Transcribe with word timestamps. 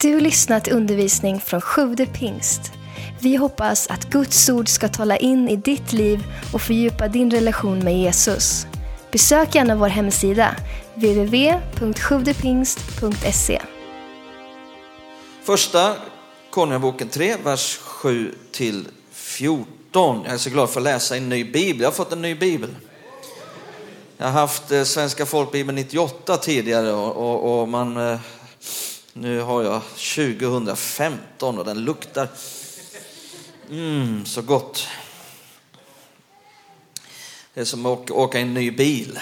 Du 0.00 0.20
lyssnat 0.20 0.64
till 0.64 0.72
undervisning 0.72 1.40
från 1.40 1.60
Sjude 1.60 2.06
pingst. 2.06 2.72
Vi 3.20 3.36
hoppas 3.36 3.86
att 3.86 4.10
Guds 4.10 4.48
ord 4.48 4.68
ska 4.68 4.88
tala 4.88 5.16
in 5.16 5.48
i 5.48 5.56
ditt 5.56 5.92
liv 5.92 6.24
och 6.52 6.62
fördjupa 6.62 7.08
din 7.08 7.30
relation 7.30 7.78
med 7.78 7.98
Jesus. 7.98 8.66
Besök 9.12 9.54
gärna 9.54 9.76
vår 9.76 9.88
hemsida, 9.88 10.56
www.sjuvdepingst.se. 10.94 13.62
Första 15.42 15.96
Konungaboken 16.50 17.08
3, 17.08 17.36
vers 17.44 17.76
7 17.76 18.34
till 18.52 18.88
14. 19.12 20.22
Jag 20.24 20.34
är 20.34 20.38
så 20.38 20.50
glad 20.50 20.70
för 20.70 20.80
att 20.80 20.84
läsa 20.84 21.16
en 21.16 21.28
ny 21.28 21.44
bibel. 21.44 21.80
Jag 21.80 21.88
har 21.88 21.94
fått 21.94 22.12
en 22.12 22.22
ny 22.22 22.34
bibel. 22.34 22.70
Jag 24.16 24.26
har 24.26 24.32
haft 24.32 24.72
eh, 24.72 24.82
Svenska 24.82 25.26
folkbibeln 25.26 25.76
98 25.76 26.36
tidigare 26.36 26.92
och, 26.92 27.16
och, 27.16 27.60
och 27.60 27.68
man, 27.68 27.96
eh, 27.96 28.18
nu 29.18 29.40
har 29.40 29.62
jag 29.62 29.82
2015 29.82 31.58
och 31.58 31.64
den 31.64 31.84
luktar 31.84 32.28
mm, 33.70 34.26
så 34.26 34.42
gott. 34.42 34.88
Det 37.54 37.60
är 37.60 37.64
som 37.64 37.86
att 37.86 38.10
åka 38.10 38.38
i 38.38 38.42
en 38.42 38.54
ny 38.54 38.70
bil. 38.70 39.18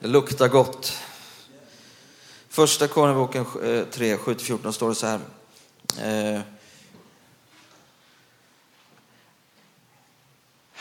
Det 0.00 0.08
luktar 0.08 0.48
gott. 0.48 0.98
Första 2.48 2.88
Konungaboken 2.88 3.46
eh, 3.64 3.84
3, 3.84 4.16
7-14 4.16 4.72
står 4.72 4.88
det 4.88 4.94
så 4.94 5.06
här. 5.06 5.20
Eh, 6.34 6.40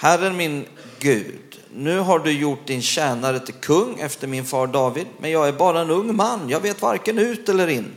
Herren 0.01 0.37
min 0.37 0.65
Gud, 0.99 1.59
nu 1.73 1.99
har 1.99 2.19
du 2.19 2.31
gjort 2.31 2.67
din 2.67 2.81
tjänare 2.81 3.39
till 3.39 3.53
kung 3.53 3.99
efter 3.99 4.27
min 4.27 4.45
far 4.45 4.67
David, 4.67 5.07
men 5.19 5.31
jag 5.31 5.47
är 5.47 5.51
bara 5.51 5.81
en 5.81 5.89
ung 5.89 6.15
man, 6.15 6.49
jag 6.49 6.59
vet 6.59 6.81
varken 6.81 7.19
ut 7.19 7.49
eller 7.49 7.67
in. 7.67 7.91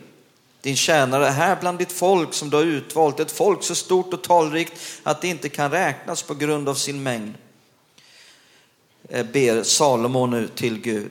Din 0.61 0.77
tjänare 0.77 1.27
är 1.27 1.31
här 1.31 1.57
bland 1.61 1.79
ditt 1.79 1.93
folk 1.93 2.35
som 2.35 2.51
du 2.51 2.57
har 2.57 2.65
utvalt, 2.65 3.21
ett 3.21 3.31
folk 3.31 3.63
så 3.63 3.75
stort 3.75 4.15
och 4.15 4.23
talrikt 4.23 4.73
att 5.03 5.21
det 5.21 5.29
inte 5.29 5.49
kan 5.49 5.71
räknas 5.71 6.23
på 6.23 6.35
grund 6.35 6.69
av 6.69 6.75
sin 6.75 7.03
mängd. 7.03 7.35
Eh, 9.09 9.27
ber 9.27 9.63
Salomo 9.63 10.27
nu 10.27 10.49
till 10.49 10.81
Gud. 10.81 11.11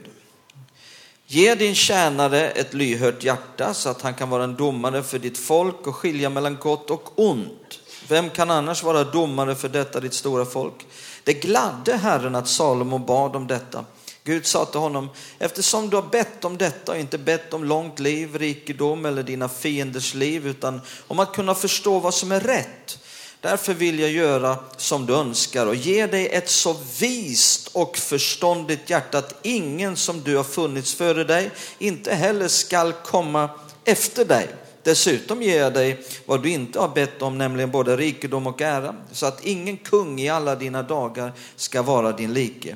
Ge 1.27 1.55
din 1.55 1.75
tjänare 1.75 2.49
ett 2.49 2.73
lyhört 2.73 3.23
hjärta 3.23 3.73
så 3.73 3.89
att 3.89 4.01
han 4.01 4.13
kan 4.13 4.29
vara 4.29 4.43
en 4.43 4.55
domare 4.55 5.03
för 5.03 5.19
ditt 5.19 5.37
folk 5.37 5.87
och 5.87 5.95
skilja 5.95 6.29
mellan 6.29 6.57
gott 6.61 6.89
och 6.89 7.19
ont. 7.19 7.62
Vem 8.07 8.29
kan 8.29 8.51
annars 8.51 8.83
vara 8.83 9.03
domare 9.03 9.55
för 9.55 9.69
detta 9.69 9.99
ditt 9.99 10.13
stora 10.13 10.45
folk? 10.45 10.85
Det 11.23 11.33
gladde 11.33 11.97
Herren 11.97 12.35
att 12.35 12.47
Salomo 12.47 12.97
bad 12.97 13.35
om 13.35 13.47
detta. 13.47 13.85
Gud 14.23 14.45
sa 14.45 14.65
till 14.65 14.79
honom, 14.79 15.09
eftersom 15.39 15.89
du 15.89 15.95
har 15.95 16.03
bett 16.03 16.45
om 16.45 16.57
detta 16.57 16.91
och 16.91 16.97
inte 16.97 17.17
bett 17.17 17.53
om 17.53 17.63
långt 17.63 17.99
liv, 17.99 18.35
rikedom 18.35 19.05
eller 19.05 19.23
dina 19.23 19.49
fienders 19.49 20.13
liv, 20.13 20.47
utan 20.47 20.81
om 21.07 21.19
att 21.19 21.33
kunna 21.33 21.55
förstå 21.55 21.99
vad 21.99 22.13
som 22.13 22.31
är 22.31 22.39
rätt. 22.39 22.99
Därför 23.41 23.73
vill 23.73 23.99
jag 23.99 24.11
göra 24.11 24.57
som 24.77 25.05
du 25.05 25.15
önskar 25.15 25.65
och 25.65 25.75
ge 25.75 26.07
dig 26.07 26.27
ett 26.27 26.49
så 26.49 26.75
vist 26.99 27.67
och 27.67 27.97
förståndigt 27.97 28.89
hjärta 28.89 29.17
att 29.17 29.39
ingen 29.41 29.95
som 29.95 30.21
du 30.21 30.35
har 30.35 30.43
funnits 30.43 30.93
före 30.93 31.23
dig 31.23 31.51
inte 31.77 32.13
heller 32.15 32.47
skall 32.47 32.93
komma 32.93 33.49
efter 33.85 34.25
dig. 34.25 34.47
Dessutom 34.83 35.41
ger 35.41 35.59
jag 35.59 35.73
dig 35.73 35.99
vad 36.25 36.43
du 36.43 36.49
inte 36.49 36.79
har 36.79 36.87
bett 36.87 37.21
om, 37.21 37.37
nämligen 37.37 37.71
både 37.71 37.97
rikedom 37.97 38.47
och 38.47 38.61
ära, 38.61 38.95
så 39.11 39.25
att 39.25 39.45
ingen 39.45 39.77
kung 39.77 40.19
i 40.19 40.29
alla 40.29 40.55
dina 40.55 40.83
dagar 40.83 41.31
ska 41.55 41.81
vara 41.81 42.11
din 42.11 42.33
like. 42.33 42.75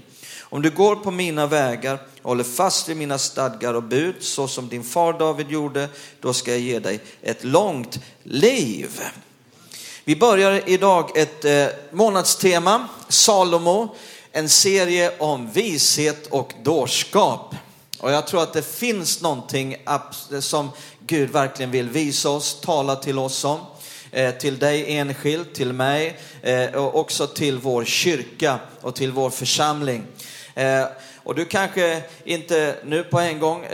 Om 0.50 0.62
du 0.62 0.70
går 0.70 0.96
på 0.96 1.12
mina 1.12 1.48
vägar 1.48 2.00
och 2.22 2.30
håller 2.30 2.44
fast 2.44 2.90
vid 2.90 2.98
mina 2.98 3.18
stadgar 3.18 3.74
och 3.74 3.84
bud, 3.84 4.16
så 4.20 4.48
som 4.48 4.70
din 4.70 4.84
far 4.84 5.14
David 5.14 5.50
gjorde, 5.50 5.90
då 6.20 6.34
ska 6.34 6.52
jag 6.52 6.60
ge 6.60 6.80
dig 6.80 7.00
ett 7.22 7.44
långt 7.44 8.00
liv. 8.24 9.02
Vi 10.04 10.16
börjar 10.16 10.62
idag 10.66 11.18
ett 11.18 11.46
eh, 11.46 11.68
månadstema, 11.92 12.88
Salomo, 13.10 13.96
en 14.32 14.50
serie 14.50 15.18
om 15.18 15.52
vishet 15.52 16.28
och 16.28 16.54
dårskap. 16.64 17.56
Och 18.00 18.12
jag 18.12 18.28
tror 18.28 18.44
att 18.44 18.54
det 18.54 18.76
finns 18.76 19.22
någonting 19.22 19.78
som 20.40 20.70
Gud 21.08 21.30
verkligen 21.30 21.72
vill 21.72 21.90
visa 21.90 22.30
oss, 22.30 22.62
tala 22.62 22.96
till 22.96 23.20
oss 23.20 23.46
om. 23.46 23.60
Eh, 24.12 24.32
till 24.32 24.60
dig 24.60 24.98
enskilt, 24.98 25.56
till 25.56 25.74
mig 25.74 26.18
eh, 26.42 26.76
och 26.76 27.00
också 27.00 27.28
till 27.28 27.58
vår 27.58 27.86
kyrka 27.86 28.60
och 28.82 28.96
till 28.96 29.12
vår 29.12 29.30
församling. 29.30 30.04
Eh, 30.56 30.86
och 31.24 31.36
du 31.36 31.46
kanske 31.46 32.02
inte 32.24 32.76
nu 32.86 33.04
på 33.04 33.20
en 33.20 33.40
gång 33.40 33.66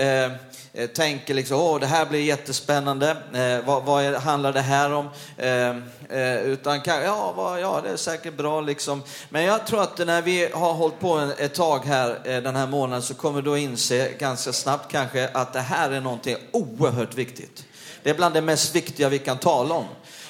Eh, 0.76 0.88
tänker 0.88 1.34
liksom, 1.34 1.60
åh, 1.60 1.80
det 1.80 1.86
här 1.86 2.06
blir 2.06 2.20
jättespännande. 2.20 3.18
Eh, 3.34 3.66
vad, 3.66 3.84
vad 3.84 4.04
är, 4.04 4.14
handlar 4.14 4.54
det 4.54 4.62
här 4.62 4.94
om? 4.94 5.10
Ehm, 5.38 5.84
eh, 6.10 6.42
utan 6.42 6.82
ja, 6.86 7.34
vad, 7.38 7.62
ja, 7.62 7.82
det 7.84 7.90
är 7.90 7.98
säkert 7.98 8.38
bra 8.38 8.62
liksom. 8.62 9.04
Men 9.30 9.44
jag 9.44 9.68
tror 9.68 9.82
att 9.82 9.98
när 9.98 10.22
vi 10.22 10.50
har 10.54 10.74
hållit 10.74 11.00
på 11.00 11.32
ett 11.38 11.54
tag 11.54 11.86
här 11.86 12.42
den 12.42 12.56
här 12.56 12.68
månaden 12.68 13.02
så 13.02 13.14
kommer 13.14 13.42
du 13.42 13.54
att 13.54 13.60
inse 13.60 14.12
ganska 14.20 14.54
snabbt 14.54 14.92
kanske 14.92 15.28
att 15.28 15.54
det 15.54 15.60
här 15.60 15.92
är 15.92 16.02
någonting 16.02 16.38
oerhört 16.52 17.16
viktigt. 17.16 17.66
Det 18.04 18.10
är 18.10 18.14
bland 18.14 18.34
det 18.34 18.42
mest 18.42 18.76
viktiga 18.76 19.10
vi 19.10 19.20
kan 19.20 19.38
tala 19.38 19.76
om. 19.76 19.86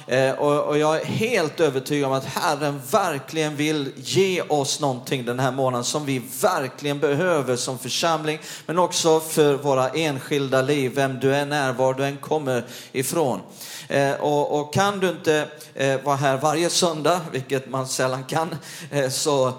Eh, 0.07 0.31
och, 0.31 0.77
jag 0.77 1.01
är 1.01 1.05
helt 1.05 1.59
övertygad 1.59 2.07
om 2.09 2.13
att 2.13 2.25
Herren 2.25 2.81
verkligen 2.91 3.55
vill 3.55 3.91
ge 3.95 4.41
oss 4.41 4.79
någonting 4.79 5.25
den 5.25 5.39
här 5.39 5.51
månaden 5.51 5.83
som 5.83 6.05
vi 6.05 6.21
verkligen 6.41 6.99
behöver 6.99 7.55
som 7.55 7.79
församling, 7.79 8.39
men 8.65 8.79
också 8.79 9.19
för 9.19 9.53
våra 9.53 9.89
enskilda 9.89 10.61
liv, 10.61 10.91
vem 10.95 11.19
du 11.19 11.35
än 11.35 11.51
är, 11.51 11.73
var 11.73 11.93
du 11.93 12.05
än 12.05 12.17
kommer 12.17 12.63
ifrån. 12.91 13.39
Eh, 13.87 14.13
och, 14.13 14.59
och, 14.59 14.73
kan 14.73 14.99
du 14.99 15.09
inte 15.09 15.47
eh, 15.75 16.01
vara 16.01 16.15
här 16.15 16.37
varje 16.37 16.69
söndag, 16.69 17.21
vilket 17.31 17.69
man 17.69 17.87
sällan 17.87 18.23
kan, 18.23 18.55
eh, 18.91 19.09
så 19.09 19.53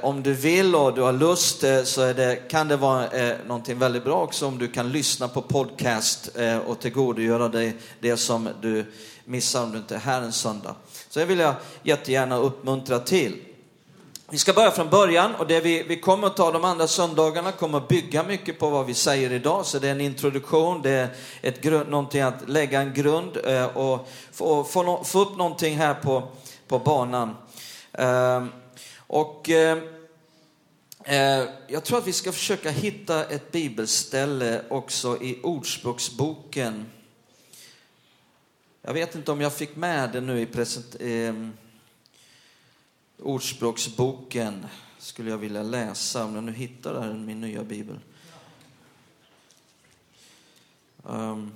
om 0.00 0.22
du 0.22 0.32
vill 0.32 0.74
och 0.74 0.94
du 0.94 1.02
har 1.02 1.12
lust 1.12 1.64
så 1.84 2.00
det, 2.12 2.48
kan 2.50 2.68
det 2.68 2.76
vara 2.76 3.08
någonting 3.46 3.78
väldigt 3.78 4.04
bra 4.04 4.22
också 4.22 4.46
om 4.46 4.58
du 4.58 4.68
kan 4.68 4.92
lyssna 4.92 5.28
på 5.28 5.42
podcast 5.42 6.30
och 6.66 6.80
tillgodogöra 6.80 7.48
dig 7.48 7.76
det 8.00 8.16
som 8.16 8.48
du 8.60 8.84
missa 9.24 9.62
om 9.62 9.72
du 9.72 9.78
inte 9.78 9.94
är 9.94 9.98
här 9.98 10.22
en 10.22 10.32
söndag. 10.32 10.74
Så 11.08 11.18
det 11.18 11.24
vill 11.24 11.38
jag 11.38 11.54
jättegärna 11.82 12.36
uppmuntra 12.36 12.98
till. 12.98 13.40
Vi 14.30 14.38
ska 14.38 14.52
börja 14.52 14.70
från 14.70 14.90
början 14.90 15.34
och 15.34 15.46
det 15.46 15.60
vi, 15.60 15.82
vi 15.82 16.00
kommer 16.00 16.26
att 16.26 16.36
ta 16.36 16.52
de 16.52 16.64
andra 16.64 16.86
söndagarna 16.86 17.52
kommer 17.52 17.78
att 17.78 17.88
bygga 17.88 18.22
mycket 18.22 18.58
på 18.58 18.70
vad 18.70 18.86
vi 18.86 18.94
säger 18.94 19.32
idag. 19.32 19.66
Så 19.66 19.78
det 19.78 19.88
är 19.88 19.92
en 19.92 20.00
introduktion, 20.00 20.82
det 20.82 20.90
är 20.90 21.08
ett 21.42 21.60
grund, 21.60 21.90
någonting 21.90 22.20
att 22.20 22.48
lägga 22.48 22.80
en 22.80 22.94
grund 22.94 23.36
eh, 23.44 23.76
och 23.76 24.08
få, 24.32 24.64
få, 24.64 25.04
få 25.04 25.20
upp 25.20 25.36
någonting 25.36 25.76
här 25.76 25.94
på, 25.94 26.28
på 26.68 26.78
banan. 26.78 27.36
Ehm, 27.92 28.48
och 28.96 29.50
eh, 29.50 29.78
eh, 31.04 31.48
jag 31.68 31.84
tror 31.84 31.98
att 31.98 32.06
vi 32.06 32.12
ska 32.12 32.32
försöka 32.32 32.70
hitta 32.70 33.24
ett 33.24 33.52
bibelställe 33.52 34.60
också 34.68 35.22
i 35.22 35.40
Ordspråksboken 35.42 36.86
jag 38.86 38.94
vet 38.94 39.14
inte 39.14 39.32
om 39.32 39.40
jag 39.40 39.52
fick 39.52 39.76
med 39.76 40.12
det 40.12 40.20
nu 40.20 40.40
i 40.40 40.46
present, 40.46 40.96
eh, 41.00 41.34
Ordspråksboken. 43.18 44.66
Skulle 44.98 45.30
jag 45.30 45.38
vilja 45.38 45.62
läsa, 45.62 46.24
om 46.24 46.34
jag 46.34 46.44
nu 46.44 46.52
hittar 46.52 46.94
det 46.94 47.00
här 47.00 47.10
i 47.10 47.14
min 47.14 47.40
nya 47.40 47.64
bibel. 47.64 47.98
Um, 51.02 51.52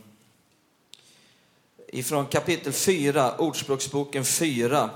ifrån 1.89 2.27
kapitel 2.27 2.73
4, 2.73 3.39
Ordspråksboken 3.39 4.25
4. 4.25 4.91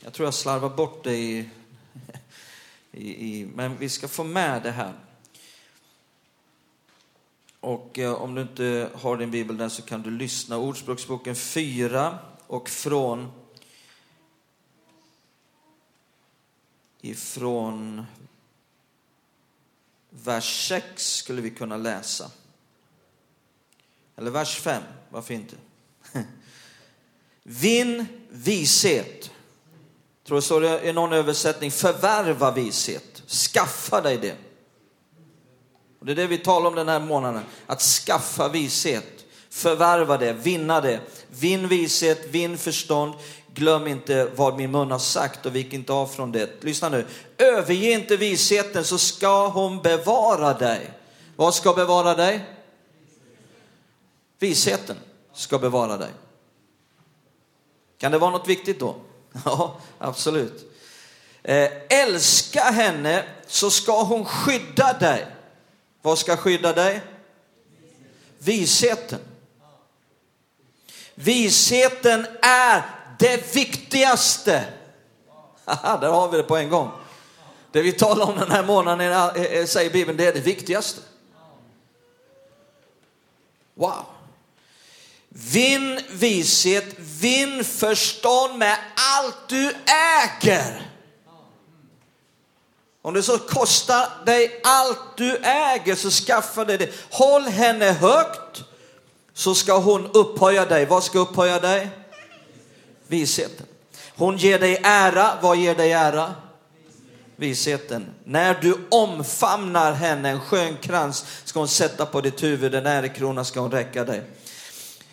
Jag 0.00 0.12
tror 0.12 0.26
jag 0.26 0.34
slarvar 0.34 0.70
bort 0.70 1.04
det 1.04 1.16
i, 1.16 1.50
i, 2.92 3.38
i 3.38 3.46
men 3.54 3.76
vi 3.76 3.88
ska 3.88 4.08
få 4.08 4.24
med 4.24 4.62
det 4.62 4.70
här. 4.70 4.94
Och 7.64 7.98
eh, 7.98 8.14
om 8.14 8.34
du 8.34 8.42
inte 8.42 8.90
har 8.94 9.16
din 9.16 9.30
bibel 9.30 9.56
där 9.56 9.68
så 9.68 9.82
kan 9.82 10.02
du 10.02 10.10
lyssna. 10.10 10.58
Ordspråksboken 10.58 11.36
4 11.36 12.18
och 12.46 12.68
från 12.68 13.32
ifrån 17.00 18.06
vers 20.10 20.68
6 20.68 21.16
skulle 21.16 21.42
vi 21.42 21.50
kunna 21.50 21.76
läsa. 21.76 22.30
Eller 24.16 24.30
vers 24.30 24.60
5, 24.60 24.82
varför 25.10 25.34
inte? 25.34 25.56
Vinn 27.42 28.06
vishet. 28.30 29.30
Tror 30.24 30.36
jag 30.36 30.44
står 30.44 30.60
det 30.60 30.88
i 30.88 30.92
någon 30.92 31.12
översättning, 31.12 31.70
förvärva 31.70 32.50
vishet. 32.50 33.22
Skaffa 33.26 34.00
dig 34.00 34.18
det. 34.18 34.36
Och 36.04 36.06
det 36.06 36.12
är 36.12 36.16
det 36.16 36.26
vi 36.26 36.38
talar 36.38 36.68
om 36.68 36.74
den 36.74 36.88
här 36.88 37.00
månaden, 37.00 37.42
att 37.66 37.82
skaffa 37.82 38.48
vishet. 38.48 39.24
Förvärva 39.50 40.16
det, 40.16 40.32
vinna 40.32 40.80
det. 40.80 41.00
Vinn 41.28 41.68
vishet, 41.68 42.26
vinn 42.26 42.58
förstånd. 42.58 43.14
Glöm 43.54 43.86
inte 43.86 44.30
vad 44.36 44.56
min 44.56 44.70
mun 44.70 44.90
har 44.90 44.98
sagt 44.98 45.46
och 45.46 45.56
vik 45.56 45.72
inte 45.72 45.92
av 45.92 46.06
från 46.06 46.32
det. 46.32 46.64
Lyssna 46.64 46.88
nu. 46.88 47.06
Överge 47.38 47.92
inte 47.92 48.16
visheten 48.16 48.84
så 48.84 48.98
ska 48.98 49.48
hon 49.48 49.82
bevara 49.82 50.54
dig. 50.54 50.90
Vad 51.36 51.54
ska 51.54 51.72
bevara 51.72 52.14
dig? 52.14 52.44
Visheten. 54.38 54.96
ska 55.34 55.58
bevara 55.58 55.96
dig. 55.96 56.10
Kan 57.98 58.12
det 58.12 58.18
vara 58.18 58.30
något 58.30 58.48
viktigt 58.48 58.80
då? 58.80 58.96
Ja, 59.44 59.76
absolut. 59.98 60.74
Eh, 61.42 61.70
älska 61.88 62.62
henne 62.62 63.24
så 63.46 63.70
ska 63.70 64.02
hon 64.02 64.24
skydda 64.24 64.92
dig. 64.92 65.26
Vad 66.04 66.18
ska 66.18 66.36
skydda 66.36 66.72
dig? 66.72 67.00
Visheten. 68.38 69.20
Visheten 71.14 72.26
är 72.42 72.82
det 73.18 73.56
viktigaste. 73.56 74.64
där 75.64 76.08
har 76.08 76.28
vi 76.28 76.36
det 76.36 76.42
på 76.42 76.56
en 76.56 76.68
gång. 76.68 76.90
Det 77.72 77.82
vi 77.82 77.92
talar 77.92 78.26
om 78.26 78.38
den 78.38 78.50
här 78.50 78.64
månaden 78.64 79.66
säger 79.66 79.90
Bibeln, 79.90 80.18
det 80.18 80.26
är 80.26 80.32
det 80.32 80.40
viktigaste. 80.40 81.00
Wow. 83.74 84.04
Vinn 85.28 86.00
vishet, 86.10 86.98
vinn 86.98 87.64
förstånd 87.64 88.58
med 88.58 88.78
allt 88.94 89.48
du 89.48 89.74
äger. 89.86 90.93
Om 93.04 93.14
det 93.14 93.22
så 93.22 93.38
kostar 93.38 94.08
dig 94.26 94.60
allt 94.64 94.98
du 95.16 95.36
äger 95.36 95.94
så 95.94 96.10
skaffa 96.10 96.64
dig 96.64 96.78
det. 96.78 96.90
Håll 97.10 97.42
henne 97.42 97.84
högt 97.84 98.62
så 99.34 99.54
ska 99.54 99.78
hon 99.78 100.06
upphöja 100.06 100.64
dig. 100.64 100.86
Vad 100.86 101.04
ska 101.04 101.18
upphöja 101.18 101.60
dig? 101.60 101.88
Visheten. 103.06 103.66
Hon 104.16 104.36
ger 104.36 104.58
dig 104.58 104.80
ära. 104.84 105.38
Vad 105.42 105.56
ger 105.56 105.74
dig 105.74 105.92
ära? 105.92 106.34
Visheten. 107.36 108.06
När 108.24 108.54
du 108.54 108.76
omfamnar 108.88 109.92
henne, 109.92 110.30
en 110.30 110.40
skön 110.40 110.76
krans 110.76 111.24
ska 111.44 111.58
hon 111.58 111.68
sätta 111.68 112.06
på 112.06 112.20
ditt 112.20 112.42
huvud, 112.42 112.74
en 112.74 112.86
ärekrona 112.86 113.44
ska 113.44 113.60
hon 113.60 113.70
räcka 113.70 114.04
dig. 114.04 114.22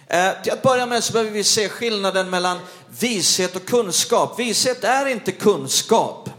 Eh, 0.07 0.31
till 0.43 0.51
att 0.51 0.61
börja 0.61 0.85
med 0.85 1.03
så 1.03 1.13
behöver 1.13 1.31
vi 1.31 1.43
se 1.43 1.69
skillnaden 1.69 2.29
mellan 2.29 2.59
vishet 2.99 3.55
och 3.55 3.65
kunskap. 3.65 4.39
Vishet 4.39 4.83
är 4.83 5.05
inte 5.05 5.31
kunskap. 5.31 6.29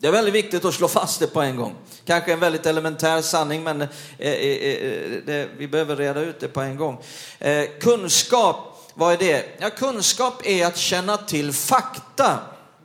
Det 0.00 0.06
är 0.06 0.12
väldigt 0.12 0.34
viktigt 0.34 0.64
att 0.64 0.74
slå 0.74 0.88
fast 0.88 1.20
det 1.20 1.26
på 1.26 1.40
en 1.40 1.56
gång. 1.56 1.74
Kanske 2.04 2.32
en 2.32 2.40
väldigt 2.40 2.66
elementär 2.66 3.22
sanning, 3.22 3.62
men 3.62 3.82
eh, 3.82 3.88
eh, 4.18 4.28
eh, 4.28 5.10
det, 5.26 5.48
vi 5.56 5.68
behöver 5.68 5.96
reda 5.96 6.20
ut 6.20 6.40
det 6.40 6.48
på 6.48 6.60
en 6.60 6.76
gång. 6.76 7.02
Eh, 7.38 7.64
kunskap, 7.80 8.56
vad 8.94 9.12
är 9.12 9.16
det? 9.16 9.44
Ja, 9.58 9.70
kunskap 9.70 10.46
är 10.46 10.66
att 10.66 10.76
känna 10.76 11.16
till 11.16 11.52
fakta. 11.52 12.38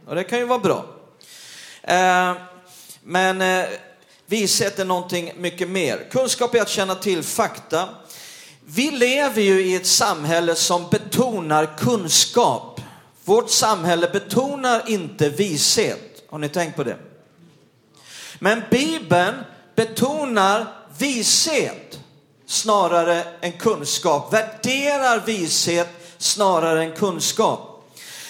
Och 0.07 0.15
det 0.15 0.23
kan 0.23 0.39
ju 0.39 0.45
vara 0.45 0.59
bra. 0.59 0.85
Eh, 1.83 2.33
men 3.03 3.41
eh, 3.41 3.65
vishet 4.25 4.79
är 4.79 4.85
någonting 4.85 5.33
mycket 5.37 5.69
mer. 5.69 6.07
Kunskap 6.11 6.55
är 6.55 6.61
att 6.61 6.69
känna 6.69 6.95
till 6.95 7.23
fakta. 7.23 7.89
Vi 8.65 8.91
lever 8.91 9.41
ju 9.41 9.61
i 9.61 9.75
ett 9.75 9.87
samhälle 9.87 10.55
som 10.55 10.89
betonar 10.91 11.77
kunskap. 11.77 12.81
Vårt 13.23 13.49
samhälle 13.49 14.07
betonar 14.07 14.83
inte 14.87 15.29
vishet. 15.29 16.12
Har 16.33 16.39
ni 16.39 16.49
tänkt 16.49 16.75
på 16.75 16.83
det? 16.83 16.97
Men 18.39 18.63
Bibeln 18.71 19.35
betonar 19.75 20.67
vishet 20.97 21.99
snarare 22.45 23.23
än 23.41 23.51
kunskap, 23.51 24.33
värderar 24.33 25.25
vishet 25.25 25.89
snarare 26.17 26.83
än 26.83 26.91
kunskap. 26.91 27.83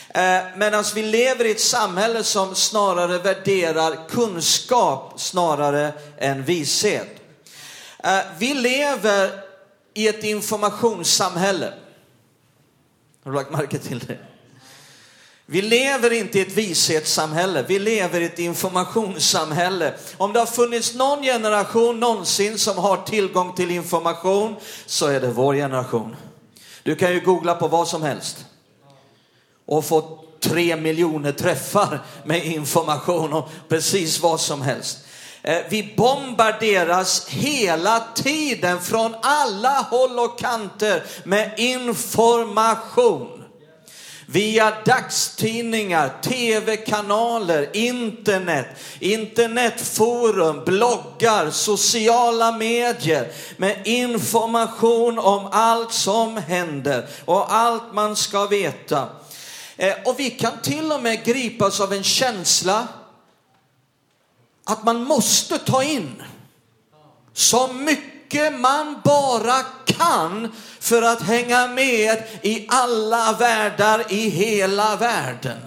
Eh, 0.10 0.42
Medan 0.56 0.84
vi 0.96 1.04
lever 1.04 1.46
i 1.46 1.52
ett 1.52 1.62
samhälle 1.62 2.24
som 2.24 2.56
snarare 2.56 3.18
värderar 3.18 4.10
kunskap 4.10 5.14
snarare 5.16 5.94
än 6.18 6.44
vishet. 6.44 7.22
Eh, 8.04 8.20
vi 8.38 8.54
lever 8.54 9.32
i 9.94 10.08
ett 10.08 10.24
informationssamhälle. 10.24 11.74
Har 13.24 13.32
du 13.32 13.38
lagt 13.38 13.52
märke 13.52 13.78
till 13.78 14.00
det? 14.00 14.33
Vi 15.54 15.62
lever 15.62 16.14
inte 16.14 16.40
i 16.40 16.42
ett 16.42 16.58
vishetssamhälle, 16.58 17.66
vi 17.68 17.80
lever 17.80 18.22
i 18.22 18.26
ett 18.26 18.40
informationssamhälle. 18.40 19.94
Om 20.18 20.34
det 20.34 20.40
har 20.40 20.46
funnits 20.46 20.96
någon 20.96 21.24
generation 21.24 22.00
någonsin 22.00 22.58
som 22.60 22.78
har 22.78 22.98
tillgång 22.98 23.56
till 23.56 23.72
information 23.72 24.56
så 24.86 25.08
är 25.08 25.22
det 25.22 25.28
vår 25.28 25.54
generation. 25.54 26.16
Du 26.84 26.96
kan 26.96 27.14
ju 27.14 27.20
googla 27.20 27.56
på 27.56 27.68
vad 27.68 27.88
som 27.88 28.02
helst 28.02 28.46
och 29.66 29.86
få 29.86 30.20
tre 30.40 30.76
miljoner 30.76 31.32
träffar 31.32 32.00
med 32.26 32.46
information 32.46 33.34
om 33.34 33.44
precis 33.70 34.22
vad 34.22 34.40
som 34.40 34.62
helst. 34.62 34.98
Eh, 35.42 35.60
vi 35.70 35.94
bombarderas 35.98 37.28
hela 37.28 38.04
tiden 38.16 38.82
från 38.82 39.16
alla 39.22 39.88
håll 39.90 40.20
och 40.20 40.40
kanter 40.40 41.04
med 41.24 41.54
information. 41.58 43.43
Via 44.34 44.74
dagstidningar, 44.86 46.22
tv-kanaler, 46.22 47.70
internet, 47.74 48.66
internetforum, 49.00 50.64
bloggar, 50.66 51.52
sociala 51.52 52.52
medier 52.52 53.32
med 53.58 53.88
information 53.88 55.20
om 55.20 55.50
allt 55.52 55.94
som 55.94 56.38
händer 56.38 57.08
och 57.26 57.54
allt 57.54 57.94
man 57.94 58.16
ska 58.16 58.46
veta. 58.46 59.10
Eh, 59.78 59.94
och 60.06 60.20
vi 60.20 60.30
kan 60.30 60.62
till 60.62 60.92
och 60.92 61.04
med 61.04 61.24
gripas 61.24 61.80
av 61.80 61.94
en 61.94 62.04
känsla 62.04 62.88
att 64.64 64.84
man 64.84 65.04
måste 65.04 65.58
ta 65.58 65.84
in 65.84 66.24
så 67.34 67.74
mycket 67.74 68.13
man 68.52 69.02
bara 69.04 69.64
kan 69.86 70.52
för 70.80 71.02
att 71.02 71.22
hänga 71.22 71.68
med 71.68 72.24
i 72.42 72.68
alla 72.70 73.34
världar 73.34 74.06
i 74.10 74.30
hela 74.30 74.96
världen. 74.96 75.58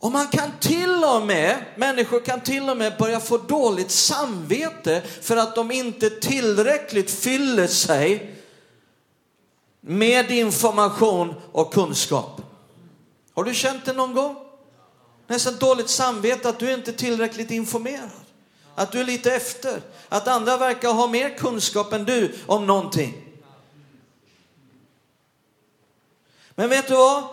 Och 0.00 0.12
man 0.12 0.26
kan 0.26 0.50
till 0.60 1.04
och 1.04 1.26
med, 1.26 1.64
människor 1.76 2.20
kan 2.20 2.40
till 2.40 2.70
och 2.70 2.76
med 2.76 2.96
börja 2.98 3.20
få 3.20 3.38
dåligt 3.38 3.90
samvete 3.90 5.02
för 5.22 5.36
att 5.36 5.54
de 5.54 5.70
inte 5.70 6.10
tillräckligt 6.10 7.10
fyller 7.10 7.66
sig 7.66 8.34
med 9.80 10.30
information 10.30 11.34
och 11.52 11.72
kunskap. 11.72 12.42
Har 13.34 13.44
du 13.44 13.54
känt 13.54 13.84
det 13.84 13.92
någon 13.92 14.14
gång? 14.14 14.36
Nästan 15.26 15.56
dåligt 15.58 15.90
samvete 15.90 16.48
att 16.48 16.58
du 16.58 16.72
inte 16.72 16.90
är 16.90 16.96
tillräckligt 16.96 17.50
informerad 17.50 18.27
att 18.78 18.92
du 18.92 19.00
är 19.00 19.04
lite 19.04 19.32
efter, 19.32 19.82
att 20.08 20.28
andra 20.28 20.56
verkar 20.56 20.92
ha 20.92 21.06
mer 21.06 21.38
kunskap 21.38 21.92
än 21.92 22.04
du 22.04 22.34
om 22.46 22.66
någonting. 22.66 23.24
Men 26.54 26.68
vet 26.68 26.88
du 26.88 26.94
vad? 26.94 27.24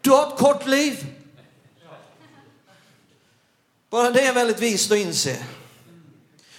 Du 0.00 0.10
har 0.10 0.26
ett 0.26 0.38
kort 0.38 0.66
liv. 0.66 1.06
Bara 3.90 4.10
det 4.10 4.20
är 4.20 4.34
väldigt 4.34 4.60
vist 4.60 4.92
att 4.92 4.98
inse. 4.98 5.46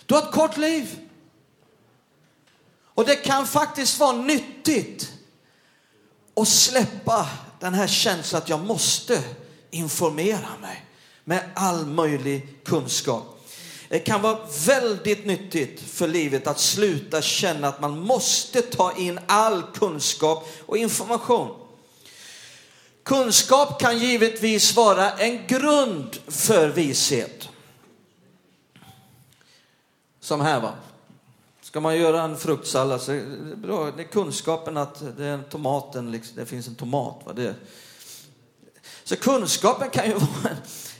Du 0.06 0.16
har 0.16 0.22
ett 0.22 0.32
kort 0.32 0.58
liv. 0.58 1.00
Och 2.84 3.06
det 3.06 3.16
kan 3.16 3.48
faktiskt 3.48 4.00
vara 4.00 4.18
nyttigt 4.18 5.13
att 6.36 6.48
släppa 6.48 7.30
den 7.60 7.74
här 7.74 7.88
känslan 7.88 8.42
att 8.42 8.50
jag 8.50 8.60
måste 8.60 9.24
informera 9.72 10.58
mig 10.62 10.86
med 11.24 11.50
all 11.56 11.86
möjlig 11.86 12.63
kunskap. 12.66 13.37
Det 13.89 14.00
kan 14.00 14.22
vara 14.22 14.39
väldigt 14.65 15.25
nyttigt 15.25 15.82
för 15.82 16.08
livet 16.08 16.48
att 16.48 16.60
sluta 16.60 17.22
känna 17.22 17.67
att 17.67 17.82
man 17.82 18.00
måste 18.00 18.62
ta 18.62 18.98
in 18.98 19.20
all 19.25 19.63
kunskap 19.63 20.50
och 20.65 20.77
information. 20.77 21.56
Kunskap 23.03 23.79
kan 23.79 23.98
givetvis 23.98 24.75
vara 24.75 25.12
en 25.12 25.48
grund 25.48 26.17
för 26.27 26.70
vishet. 26.70 27.50
Som 30.20 30.41
här 30.41 30.62
va. 30.62 30.74
Ska 31.62 31.79
man 31.79 31.98
göra 31.98 32.22
en 32.22 32.38
fruktsallad 32.38 33.01
så 33.01 33.12
är 33.12 33.15
det, 33.50 33.56
bra. 33.56 33.91
det 33.91 34.03
är 34.03 34.08
kunskapen 34.08 34.77
att 34.77 35.17
det 35.17 35.25
är 35.25 35.34
en 35.34 35.44
tomaten, 35.44 36.12
liksom, 36.12 36.36
det 36.36 36.46
finns 36.46 36.67
en 36.67 36.75
tomat. 36.75 37.22
Va? 37.25 37.34
Det, 37.34 37.56
så 39.03 39.15
kunskapen 39.15 39.89
kan 39.89 40.06
ju 40.06 40.13
vara 40.13 40.50
en, 40.50 40.58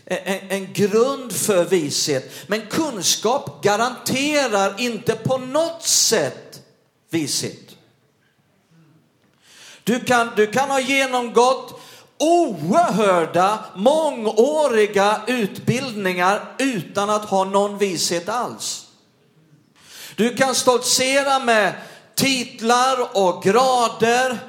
en 0.10 0.74
grund 0.74 1.34
för 1.34 1.66
vishet. 1.66 2.32
Men 2.48 2.62
kunskap 2.62 3.64
garanterar 3.64 4.82
inte 4.82 5.16
på 5.16 5.38
något 5.38 5.84
sätt 5.84 6.62
vishet. 7.10 7.76
Du 9.84 10.00
kan, 10.00 10.32
du 10.36 10.48
kan 10.48 10.70
ha 10.70 10.80
genomgått 10.80 11.80
oerhörda, 12.18 13.60
mångåriga 13.76 15.22
utbildningar 15.28 16.56
utan 16.58 17.10
att 17.10 17.26
ha 17.26 17.44
någon 17.44 17.78
vishet 17.78 18.30
alls. 18.30 18.88
Du 20.16 20.36
kan 20.36 20.56
stoltsera 20.56 21.40
med 21.40 21.74
titlar 22.16 23.18
och 23.18 23.44
grader 23.44 24.40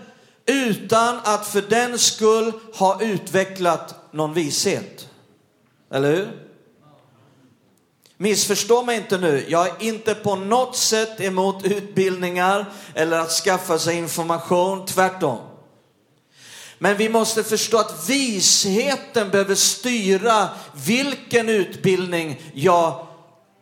utan 0.47 1.21
att 1.25 1.47
för 1.47 1.62
den 1.62 1.99
skull 1.99 2.53
ha 2.75 3.03
utvecklat 3.03 4.12
någon 4.12 4.35
vishet. 4.35 5.08
Eller 5.92 6.16
hur? 6.16 6.49
Missförstå 8.16 8.83
mig 8.83 8.97
inte 8.97 9.18
nu, 9.18 9.45
jag 9.49 9.66
är 9.66 9.75
inte 9.78 10.14
på 10.14 10.37
något 10.37 10.76
sätt 10.76 11.21
emot 11.21 11.64
utbildningar 11.64 12.66
eller 12.95 13.18
att 13.18 13.30
skaffa 13.30 13.78
sig 13.78 13.97
information, 13.97 14.87
tvärtom. 14.87 15.38
Men 16.78 16.97
vi 16.97 17.09
måste 17.09 17.45
förstå 17.45 17.78
att 17.78 18.09
visheten 18.09 19.30
behöver 19.30 19.54
styra 19.54 20.49
vilken 20.87 21.49
utbildning 21.49 22.40
jag 22.54 23.07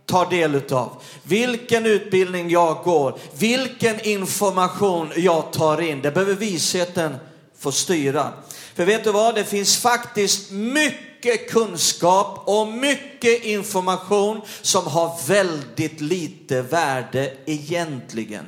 tar 0.07 0.31
del 0.31 0.55
utav. 0.55 1.03
Vilken 1.23 1.87
utbildning 1.87 2.51
jag 2.51 2.83
går, 2.85 3.19
vilken 3.39 4.01
information 4.01 5.13
jag 5.17 5.53
tar 5.53 5.81
in. 5.81 6.03
Det 6.03 6.11
behöver 6.11 6.35
visheten 6.35 7.17
få 7.59 7.73
styra. 7.73 8.33
För 8.75 8.85
vet 8.85 9.05
du 9.05 9.13
vad, 9.13 9.35
det 9.35 9.45
finns 9.45 9.77
faktiskt 9.77 10.51
mycket 10.51 11.16
mycket 11.27 11.51
kunskap 11.51 12.43
och 12.45 12.69
mycket 12.69 13.45
information 13.45 14.41
som 14.63 14.87
har 14.87 15.27
väldigt 15.27 16.01
lite 16.01 16.63
värde 16.63 17.37
egentligen. 17.47 18.47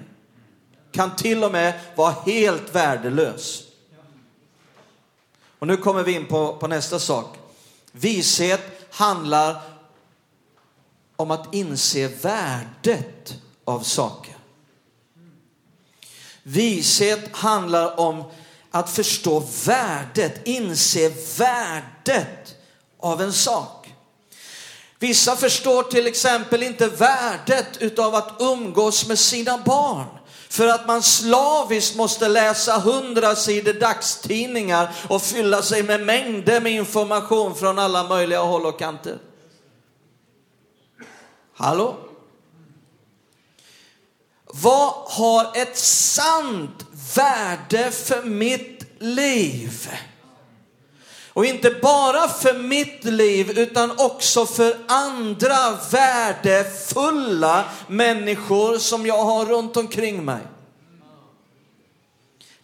Kan 0.93 1.17
till 1.17 1.45
och 1.45 1.53
med 1.53 1.81
vara 1.97 2.15
helt 2.27 2.75
värdelös. 2.75 3.63
Och 5.59 5.67
nu 5.67 5.77
kommer 5.77 6.03
vi 6.03 6.13
in 6.13 6.27
på, 6.27 6.57
på 6.57 6.67
nästa 6.67 6.99
sak. 6.99 7.37
Vishet 7.93 8.61
handlar 8.91 9.63
om 11.17 11.31
att 11.31 11.55
inse 11.55 12.09
värdet 12.09 13.35
av 13.65 13.81
saker. 13.81 14.37
Vishet 16.43 17.37
handlar 17.37 18.01
om 18.01 18.25
att 18.71 18.91
förstå 18.91 19.43
värdet, 19.67 20.41
inse 20.45 21.13
värdet 21.39 22.55
av 23.01 23.23
en 23.23 23.33
sak. 23.33 23.95
Vissa 24.99 25.37
förstår 25.37 25.83
till 25.83 26.07
exempel 26.07 26.63
inte 26.63 26.89
värdet 26.89 27.77
utav 27.81 28.15
att 28.15 28.35
umgås 28.39 29.07
med 29.09 29.19
sina 29.19 29.59
barn. 29.59 30.07
För 30.49 30.69
att 30.69 30.87
man 30.87 31.03
slaviskt 31.03 31.97
måste 31.97 32.29
läsa 32.29 32.79
hundra 32.79 33.37
sidor 33.37 33.73
dagstidningar 33.73 34.95
och 35.09 35.23
fylla 35.23 35.63
sig 35.63 35.83
med 35.83 36.01
mängder 36.01 36.61
med 36.61 36.73
information 36.73 37.55
från 37.55 37.79
alla 37.79 38.09
möjliga 38.09 38.41
håll 38.41 38.67
och 38.67 38.79
kanter. 38.79 39.19
Hallå? 41.55 41.97
Vad 44.45 44.93
har 44.93 45.57
ett 45.57 45.79
sant 45.79 46.87
värde 47.15 47.91
för 47.91 48.23
mitt 48.23 48.85
liv? 48.99 49.91
Och 51.39 51.47
inte 51.47 51.71
bara 51.71 52.29
för 52.29 52.59
mitt 52.59 53.05
liv 53.05 53.59
utan 53.59 53.91
också 53.99 54.47
för 54.47 54.77
andra 54.89 55.79
värdefulla 55.91 57.65
människor 57.89 58.79
som 58.79 59.07
jag 59.07 59.25
har 59.25 59.47
runt 59.47 59.77
omkring 59.77 60.25
mig. 60.25 60.41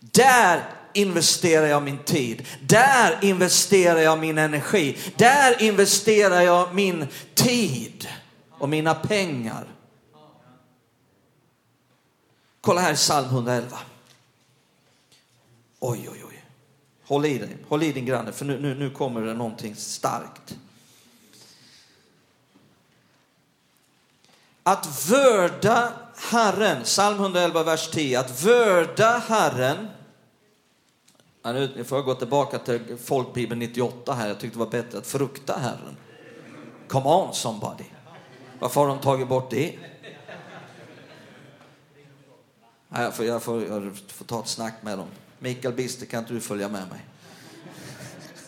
Där 0.00 0.71
investerar 0.93 1.66
jag 1.66 1.83
min 1.83 1.99
tid. 1.99 2.47
Där 2.62 3.19
investerar 3.23 4.00
jag 4.00 4.19
min 4.19 4.38
energi. 4.38 4.99
Där 5.16 5.62
investerar 5.62 6.40
jag 6.40 6.75
min 6.75 7.07
tid 7.35 8.09
och 8.50 8.69
mina 8.69 8.95
pengar. 8.95 9.66
Kolla 12.61 12.81
här 12.81 12.93
i 12.93 12.97
psalm 12.97 13.26
111. 13.26 13.78
Oj, 15.81 16.09
oj, 16.12 16.24
oj. 16.24 16.24
Håll 17.06 17.26
i 17.26 17.38
dig, 17.38 17.56
håll 17.68 17.82
i 17.82 17.92
din 17.92 18.06
granne, 18.06 18.32
för 18.32 18.44
nu, 18.44 18.61
nu, 18.61 18.75
nu 18.75 18.90
kommer 18.90 19.20
det 19.20 19.34
någonting 19.34 19.76
starkt. 19.76 20.58
Att 24.62 25.11
vörda 25.11 25.92
Herren, 26.16 26.82
psalm 26.82 27.20
111, 27.20 27.62
vers 27.62 27.90
10. 27.90 28.20
Att 28.20 28.42
vörda 28.42 29.23
Herren. 29.28 29.88
Ja, 31.42 31.52
nu 31.52 31.84
får 31.84 31.99
jag 31.99 32.04
gå 32.04 32.14
tillbaka 32.14 32.58
till 32.58 32.96
folkbibeln 33.04 33.58
98 33.58 34.12
här. 34.14 34.28
Jag 34.28 34.40
tyckte 34.40 34.58
det 34.58 34.64
var 34.64 34.70
bättre 34.70 34.99
att 34.99 35.06
frukta 35.06 35.58
Herren. 35.58 35.96
Come 36.88 37.06
on 37.06 37.34
somebody. 37.34 37.84
Varför 38.58 38.80
har 38.80 38.88
de 38.88 38.99
tagit 38.99 39.28
bort 39.28 39.50
det? 39.50 39.75
Jag 42.88 43.14
får, 43.14 43.26
jag 43.26 43.42
får, 43.42 43.64
jag 43.64 43.96
får 44.08 44.25
ta 44.25 44.40
ett 44.40 44.49
snack 44.49 44.75
med 44.82 44.99
dem. 44.99 45.08
Mikael 45.38 45.75
Bister, 45.75 46.07
kan 46.07 46.21
inte 46.21 46.33
du 46.33 46.41
följa 46.41 46.69
med 46.69 46.88
mig? 46.88 47.00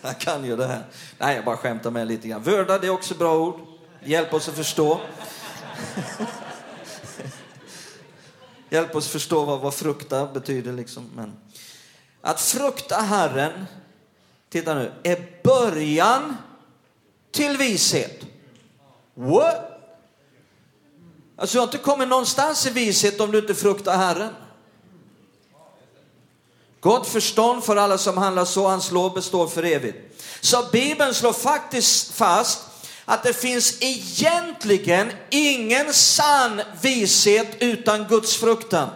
Han 0.03 0.15
kan 0.15 0.45
ju 0.45 0.57
det 0.57 0.67
här. 0.67 0.85
Nej, 1.19 1.37
jag 1.37 1.45
bara 1.45 1.57
skämtar 1.57 1.91
med 1.91 2.09
lite 2.09 2.29
grann. 2.29 2.43
Vörda, 2.43 2.79
det 2.79 2.87
är 2.87 2.91
också 2.91 3.15
bra 3.15 3.39
ord. 3.39 3.61
Hjälp 4.05 4.35
oss 4.35 4.49
att 4.49 4.55
förstå. 4.55 5.01
Hjälp 8.71 8.95
oss 8.95 9.09
förstå 9.09 9.45
vad, 9.45 9.61
vad 9.61 9.75
frukta 9.75 10.27
betyder. 10.27 10.73
Liksom. 10.73 11.11
Men 11.15 11.37
att 12.21 12.41
frukta 12.41 12.97
Herren, 12.97 13.67
titta 14.49 14.75
nu, 14.75 14.93
är 15.03 15.43
början 15.43 16.37
till 17.31 17.57
vishet. 17.57 18.27
What? 19.15 19.73
Alltså, 21.37 21.55
du 21.55 21.59
har 21.59 21.67
inte 21.67 21.79
kommit 21.79 22.09
någonstans 22.09 22.67
i 22.67 22.71
vishet 22.71 23.21
om 23.21 23.31
du 23.31 23.39
inte 23.39 23.55
fruktar 23.55 23.97
Herren. 23.97 24.33
Gott 26.87 27.09
förstånd 27.09 27.65
för 27.65 27.77
alla 27.77 27.99
som 27.99 28.17
handlar 28.17 28.45
så, 28.45 28.69
hans 28.69 28.91
lov 28.91 29.15
består 29.15 29.47
för 29.47 29.63
evigt. 29.63 30.23
Så 30.41 30.65
Bibeln 30.73 31.15
slår 31.15 31.33
faktiskt 31.33 32.13
fast 32.13 32.61
att 33.05 33.23
det 33.23 33.33
finns 33.33 33.77
egentligen 33.81 35.13
ingen 35.31 35.95
sann 35.95 36.63
vishet 36.83 37.49
utan 37.59 38.07
Guds 38.09 38.37
fruktan. 38.37 38.89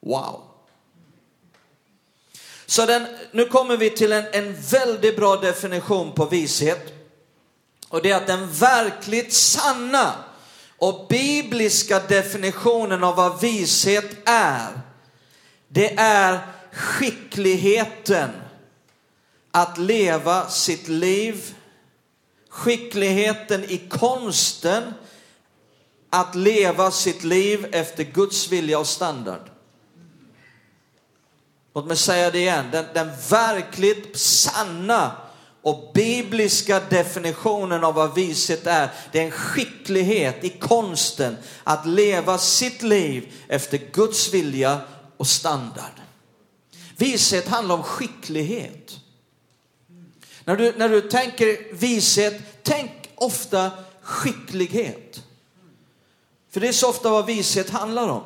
Wow. 0.00 0.42
Så 2.66 2.86
den, 2.86 3.06
nu 3.32 3.44
kommer 3.44 3.76
vi 3.76 3.90
till 3.90 4.12
en, 4.12 4.24
en 4.32 4.56
väldigt 4.60 5.16
bra 5.16 5.36
definition 5.36 6.12
på 6.12 6.26
vishet. 6.26 6.92
Och 7.88 8.02
det 8.02 8.10
är 8.10 8.16
att 8.16 8.26
den 8.26 8.52
verkligt 8.52 9.32
sanna 9.32 10.14
och 10.80 11.06
bibliska 11.08 12.00
definitionen 12.00 13.04
av 13.04 13.16
vad 13.16 13.40
vishet 13.40 14.28
är, 14.28 14.80
det 15.68 15.94
är 15.98 16.40
skickligheten 16.72 18.30
att 19.50 19.78
leva 19.78 20.48
sitt 20.48 20.88
liv, 20.88 21.54
skickligheten 22.48 23.64
i 23.64 23.78
konsten 23.88 24.94
att 26.10 26.34
leva 26.34 26.90
sitt 26.90 27.24
liv 27.24 27.66
efter 27.72 28.04
Guds 28.04 28.48
vilja 28.48 28.78
och 28.78 28.86
standard. 28.86 29.50
Låt 31.74 31.86
mig 31.86 31.96
säga 31.96 32.30
det 32.30 32.38
igen, 32.38 32.66
den, 32.72 32.84
den 32.94 33.10
verkligt 33.30 34.18
sanna 34.18 35.16
och 35.62 35.90
bibliska 35.94 36.80
definitionen 36.90 37.84
av 37.84 37.94
vad 37.94 38.14
vishet 38.14 38.66
är, 38.66 38.90
det 39.12 39.18
är 39.18 39.24
en 39.24 39.30
skicklighet 39.30 40.44
i 40.44 40.48
konsten 40.48 41.36
att 41.64 41.86
leva 41.86 42.38
sitt 42.38 42.82
liv 42.82 43.32
efter 43.48 43.78
Guds 43.92 44.34
vilja 44.34 44.80
och 45.16 45.26
standard. 45.26 46.00
Vishet 46.96 47.48
handlar 47.48 47.74
om 47.74 47.82
skicklighet. 47.82 48.96
När 50.44 50.56
du, 50.56 50.74
när 50.76 50.88
du 50.88 51.00
tänker 51.00 51.74
vishet, 51.74 52.42
tänk 52.62 52.90
ofta 53.14 53.70
skicklighet. 54.02 55.22
För 56.50 56.60
det 56.60 56.68
är 56.68 56.72
så 56.72 56.90
ofta 56.90 57.10
vad 57.10 57.26
vishet 57.26 57.70
handlar 57.70 58.08
om. 58.08 58.22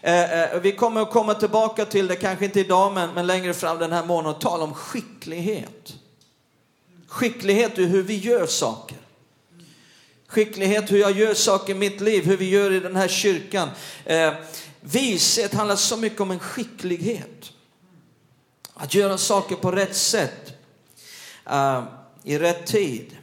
Eh, 0.00 0.42
eh, 0.42 0.60
vi 0.60 0.72
kommer 0.72 1.00
att 1.00 1.10
komma 1.10 1.34
tillbaka 1.34 1.84
till 1.84 2.06
det, 2.06 2.16
kanske 2.16 2.44
inte 2.44 2.60
idag, 2.60 2.92
men, 2.92 3.14
men 3.14 3.26
längre 3.26 3.54
fram 3.54 3.78
den 3.78 3.92
här 3.92 4.04
månaden, 4.04 4.34
och 4.34 4.40
tala 4.40 4.64
om 4.64 4.74
skicklighet. 4.74 5.94
Skicklighet 7.08 7.78
i 7.78 7.84
hur 7.84 8.02
vi 8.02 8.16
gör 8.16 8.46
saker. 8.46 8.98
Skicklighet 10.26 10.92
hur 10.92 10.98
jag 10.98 11.12
gör 11.12 11.34
saker 11.34 11.74
i 11.74 11.76
mitt 11.76 12.00
liv, 12.00 12.24
hur 12.24 12.36
vi 12.36 12.48
gör 12.48 12.72
i 12.72 12.80
den 12.80 12.96
här 12.96 13.08
kyrkan. 13.08 13.68
Eh, 14.04 14.34
vishet 14.80 15.54
handlar 15.54 15.76
så 15.76 15.96
mycket 15.96 16.20
om 16.20 16.30
en 16.30 16.38
skicklighet. 16.38 17.50
Att 18.74 18.94
göra 18.94 19.18
saker 19.18 19.56
på 19.56 19.72
rätt 19.72 19.96
sätt, 19.96 20.52
eh, 21.50 21.82
i 22.24 22.38
rätt 22.38 22.66
tid. 22.66 23.16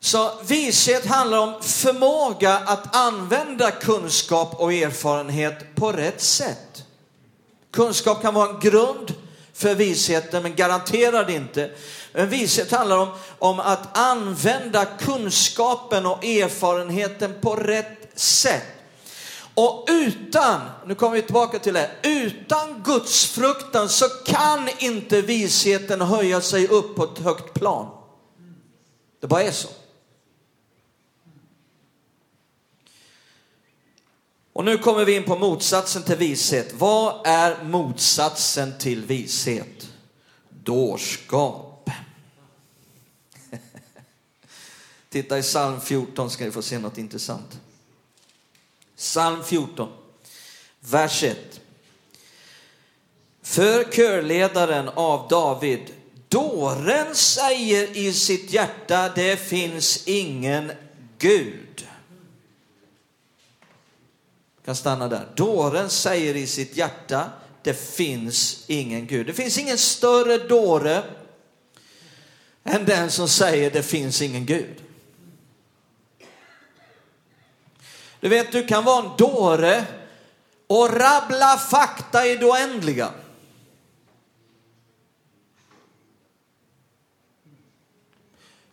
Så 0.00 0.32
vishet 0.42 1.06
handlar 1.06 1.38
om 1.38 1.62
förmåga 1.62 2.58
att 2.58 2.96
använda 2.96 3.70
kunskap 3.70 4.54
och 4.54 4.72
erfarenhet 4.72 5.74
på 5.74 5.92
rätt 5.92 6.20
sätt. 6.20 6.84
Kunskap 7.70 8.22
kan 8.22 8.34
vara 8.34 8.50
en 8.50 8.60
grund 8.60 9.14
för 9.54 9.74
visheten, 9.74 10.42
men 10.42 10.54
garanterar 10.54 11.24
det 11.24 11.32
inte. 11.32 11.70
En 12.12 12.28
vishet 12.28 12.70
handlar 12.70 12.98
om, 12.98 13.08
om 13.38 13.60
att 13.60 13.98
använda 13.98 14.84
kunskapen 14.84 16.06
och 16.06 16.24
erfarenheten 16.24 17.34
på 17.40 17.56
rätt 17.56 18.10
sätt. 18.14 18.62
Och 19.54 19.86
utan, 19.90 20.60
nu 20.86 20.94
kommer 20.94 21.16
vi 21.16 21.22
tillbaka 21.22 21.58
till 21.58 21.74
det, 21.74 21.90
utan 22.02 22.82
Guds 22.84 23.26
fruktan 23.26 23.88
så 23.88 24.08
kan 24.08 24.68
inte 24.78 25.20
visheten 25.20 26.00
höja 26.00 26.40
sig 26.40 26.68
upp 26.68 26.96
på 26.96 27.04
ett 27.04 27.18
högt 27.18 27.54
plan. 27.54 27.86
Det 29.20 29.26
bara 29.26 29.42
är 29.42 29.50
så. 29.50 29.68
Och 34.54 34.64
nu 34.64 34.78
kommer 34.78 35.04
vi 35.04 35.16
in 35.16 35.24
på 35.24 35.38
motsatsen 35.38 36.02
till 36.02 36.16
vishet. 36.16 36.72
Vad 36.72 37.26
är 37.26 37.64
motsatsen 37.64 38.78
till 38.78 39.04
vishet? 39.04 39.88
Dårskap. 40.48 41.90
Titta 45.08 45.38
i 45.38 45.42
psalm 45.42 45.80
14 45.80 46.30
ska 46.30 46.44
ni 46.44 46.50
få 46.50 46.62
se 46.62 46.78
något 46.78 46.98
intressant. 46.98 47.60
Psalm 48.96 49.44
14, 49.44 49.88
vers 50.80 51.22
1. 51.22 51.60
För 53.42 53.84
körledaren 53.92 54.88
av 54.88 55.28
David, 55.28 55.92
dåren 56.28 57.14
säger 57.14 57.96
i 57.96 58.12
sitt 58.12 58.52
hjärta, 58.52 59.12
det 59.14 59.36
finns 59.36 60.08
ingen 60.08 60.72
Gud. 61.18 61.86
Kan 64.64 64.76
stanna 64.76 65.08
där. 65.08 65.28
Dåren 65.36 65.90
säger 65.90 66.36
i 66.36 66.46
sitt 66.46 66.76
hjärta, 66.76 67.30
det 67.62 67.74
finns 67.74 68.64
ingen 68.66 69.06
Gud. 69.06 69.26
Det 69.26 69.32
finns 69.32 69.58
ingen 69.58 69.78
större 69.78 70.38
dåre 70.38 71.02
än 72.64 72.84
den 72.84 73.10
som 73.10 73.28
säger 73.28 73.70
det 73.70 73.82
finns 73.82 74.22
ingen 74.22 74.46
Gud. 74.46 74.82
Du 78.20 78.28
vet, 78.28 78.52
du 78.52 78.66
kan 78.66 78.84
vara 78.84 79.04
en 79.04 79.10
dåre 79.18 79.84
och 80.66 80.90
rabbla 80.90 81.56
fakta 81.56 82.26
i 82.26 82.36
det 82.36 82.46
oändliga. 82.46 83.10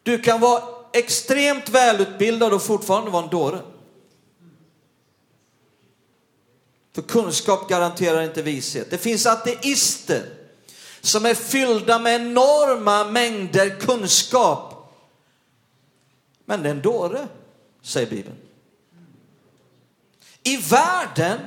Du 0.04 0.20
kan 0.22 0.40
vara 0.40 0.64
extremt 0.94 1.70
välutbildad 1.70 2.54
och 2.54 2.64
fortfarande 2.64 3.12
vara 3.12 3.24
en 3.24 3.30
dåre. 3.30 3.62
För 6.96 7.02
kunskap 7.02 7.70
garanterar 7.70 8.22
inte 8.22 8.42
vishet. 8.42 8.90
Det 8.90 8.98
finns 8.98 9.26
ateister 9.26 10.26
som 11.02 11.26
är 11.26 11.34
fyllda 11.34 12.00
med 12.00 12.22
enorma 12.22 13.04
mängder 13.04 13.80
kunskap. 13.80 14.94
Men 16.46 16.64
det 16.64 16.70
är 16.70 16.74
en 16.74 16.82
dåre, 16.82 17.28
säger 17.82 18.10
Bibeln. 18.10 18.38
I 20.44 20.58
världen, 20.58 21.40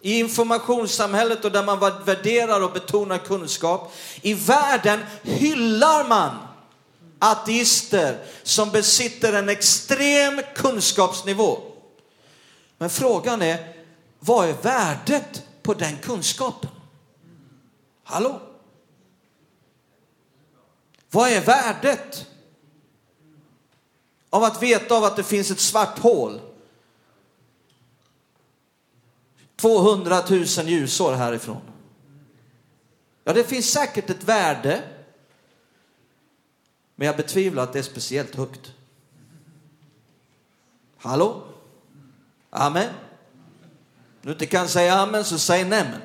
i 0.00 0.18
informationssamhället 0.18 1.44
och 1.44 1.52
där 1.52 1.64
man 1.64 1.78
värderar 2.04 2.60
och 2.60 2.72
betonar 2.72 3.18
kunskap, 3.18 3.92
i 4.22 4.34
världen 4.34 5.00
hyllar 5.22 6.08
man 6.08 6.36
ateister 7.18 8.24
som 8.42 8.70
besitter 8.70 9.32
en 9.32 9.48
extrem 9.48 10.40
kunskapsnivå. 10.54 11.60
Men 12.78 12.90
frågan 12.90 13.42
är, 13.42 13.79
vad 14.20 14.48
är 14.48 14.54
värdet 14.62 15.46
på 15.62 15.74
den 15.74 15.96
kunskapen? 15.98 16.70
Hallå? 18.04 18.40
Vad 21.10 21.30
är 21.30 21.40
värdet 21.40 22.26
av 24.30 24.44
att 24.44 24.62
veta 24.62 24.94
av 24.94 25.04
att 25.04 25.16
det 25.16 25.24
finns 25.24 25.50
ett 25.50 25.60
svart 25.60 25.98
hål 25.98 26.40
200 29.56 30.22
000 30.30 30.44
ljusår 30.46 31.12
härifrån? 31.12 31.62
Ja, 33.24 33.32
det 33.32 33.44
finns 33.44 33.72
säkert 33.72 34.10
ett 34.10 34.24
värde, 34.24 34.82
men 36.94 37.06
jag 37.06 37.16
betvivlar 37.16 37.62
att 37.62 37.72
det 37.72 37.78
är 37.78 37.82
speciellt 37.82 38.34
högt. 38.34 38.72
Hallå? 40.96 41.42
Amen 42.50 42.94
du 44.22 44.30
inte 44.32 44.46
kan 44.46 44.68
säga 44.68 44.94
amen 44.94 45.24
så 45.24 45.38
säg 45.38 45.64
nämen. 45.64 46.00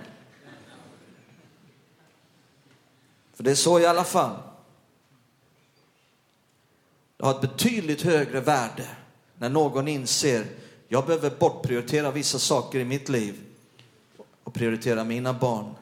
För 3.34 3.43
det 3.43 3.51
är 3.51 3.56
så 3.56 3.80
i 3.80 3.86
alla 3.86 4.04
fall. 4.04 4.38
Det 7.17 7.25
har 7.25 7.32
ett 7.32 7.41
betydligt 7.41 8.01
högre 8.01 8.39
värde 8.39 8.88
när 9.38 9.49
någon 9.49 9.88
inser 9.88 10.45
jag 10.88 11.06
behöver 11.06 11.30
bortprioritera 11.30 12.12
vissa 12.12 12.39
saker 12.39 12.80
i 12.80 12.86
mitt 12.86 13.10
liv 13.10 13.41
och 14.43 14.54
prioritera 14.54 15.04
mina 15.04 15.34
barn, 15.34 15.75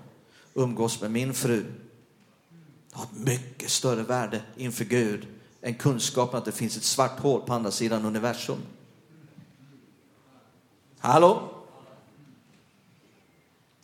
umgås 0.53 1.01
med 1.01 1.11
min 1.11 1.33
fru. 1.33 1.65
Det 2.89 2.97
har 2.97 3.03
ett 3.03 3.17
mycket 3.17 3.69
större 3.69 4.03
värde 4.03 4.41
inför 4.57 4.85
Gud 4.85 5.27
än 5.61 5.75
kunskapen 5.75 6.37
att 6.37 6.45
det 6.45 6.51
finns 6.51 6.77
ett 6.77 6.83
svart 6.83 7.19
hål 7.19 7.41
på 7.41 7.53
andra 7.53 7.71
sidan 7.71 8.05
universum. 8.05 8.59
Hallå? 10.99 11.62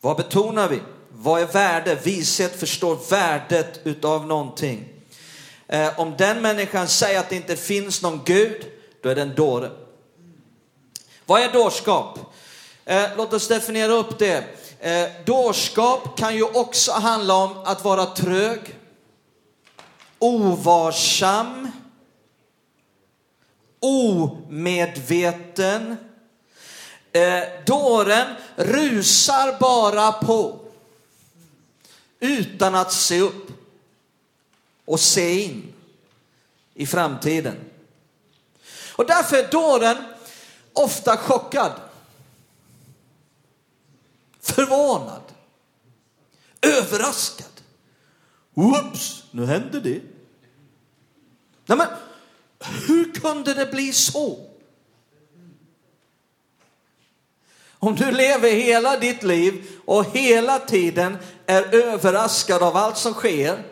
Vad 0.01 0.17
betonar 0.17 0.67
vi? 0.67 0.81
Vad 1.11 1.41
är 1.41 1.45
värde? 1.45 1.95
Vishet 2.03 2.59
förstår 2.59 2.99
värdet 3.09 3.79
utav 3.83 4.27
någonting. 4.27 4.85
Eh, 5.67 5.99
om 5.99 6.15
den 6.17 6.41
människan 6.41 6.87
säger 6.87 7.19
att 7.19 7.29
det 7.29 7.35
inte 7.35 7.55
finns 7.55 8.01
någon 8.01 8.21
Gud, 8.25 8.65
då 9.01 9.09
är 9.09 9.15
det 9.15 9.21
en 9.21 9.35
dåre. 9.35 9.71
Vad 11.25 11.41
är 11.41 11.51
dårskap? 11.51 12.19
Eh, 12.85 13.09
låt 13.17 13.33
oss 13.33 13.47
definiera 13.47 13.91
upp 13.91 14.19
det. 14.19 14.43
Eh, 14.79 15.09
dårskap 15.25 16.17
kan 16.17 16.35
ju 16.35 16.43
också 16.43 16.91
handla 16.91 17.35
om 17.35 17.57
att 17.65 17.83
vara 17.83 18.05
trög, 18.05 18.59
ovarsam, 20.19 21.71
omedveten. 23.79 25.95
Eh, 27.11 27.43
dåren 27.65 28.35
rusar 28.55 29.59
bara 29.59 30.11
på 30.11 30.59
utan 32.19 32.75
att 32.75 32.93
se 32.93 33.21
upp 33.21 33.47
och 34.85 34.99
se 34.99 35.43
in 35.43 35.73
i 36.73 36.85
framtiden. 36.85 37.55
Och 38.95 39.05
därför 39.05 39.37
är 39.37 39.51
dåren 39.51 39.97
ofta 40.73 41.17
chockad, 41.17 41.71
förvånad, 44.41 45.21
överraskad. 46.61 47.45
Oops, 48.53 49.23
nu 49.31 49.45
hände 49.45 49.79
det. 49.79 50.01
Nej, 51.65 51.77
men 51.77 51.87
hur 52.87 53.13
kunde 53.13 53.53
det 53.53 53.71
bli 53.71 53.93
så? 53.93 54.48
Om 57.79 57.95
du 57.95 58.11
lever 58.11 58.51
hela 58.51 58.97
ditt 58.97 59.23
liv 59.23 59.67
och 59.85 60.05
hela 60.05 60.59
tiden 60.59 61.17
är 61.45 61.75
överraskad 61.75 62.63
av 62.63 62.77
allt 62.77 62.97
som 62.97 63.13
sker 63.13 63.63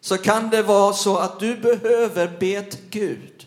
så 0.00 0.18
kan 0.18 0.50
det 0.50 0.62
vara 0.62 0.92
så 0.92 1.16
att 1.16 1.40
du 1.40 1.56
behöver 1.56 2.36
be 2.40 2.62
till 2.62 2.80
Gud 2.90 3.46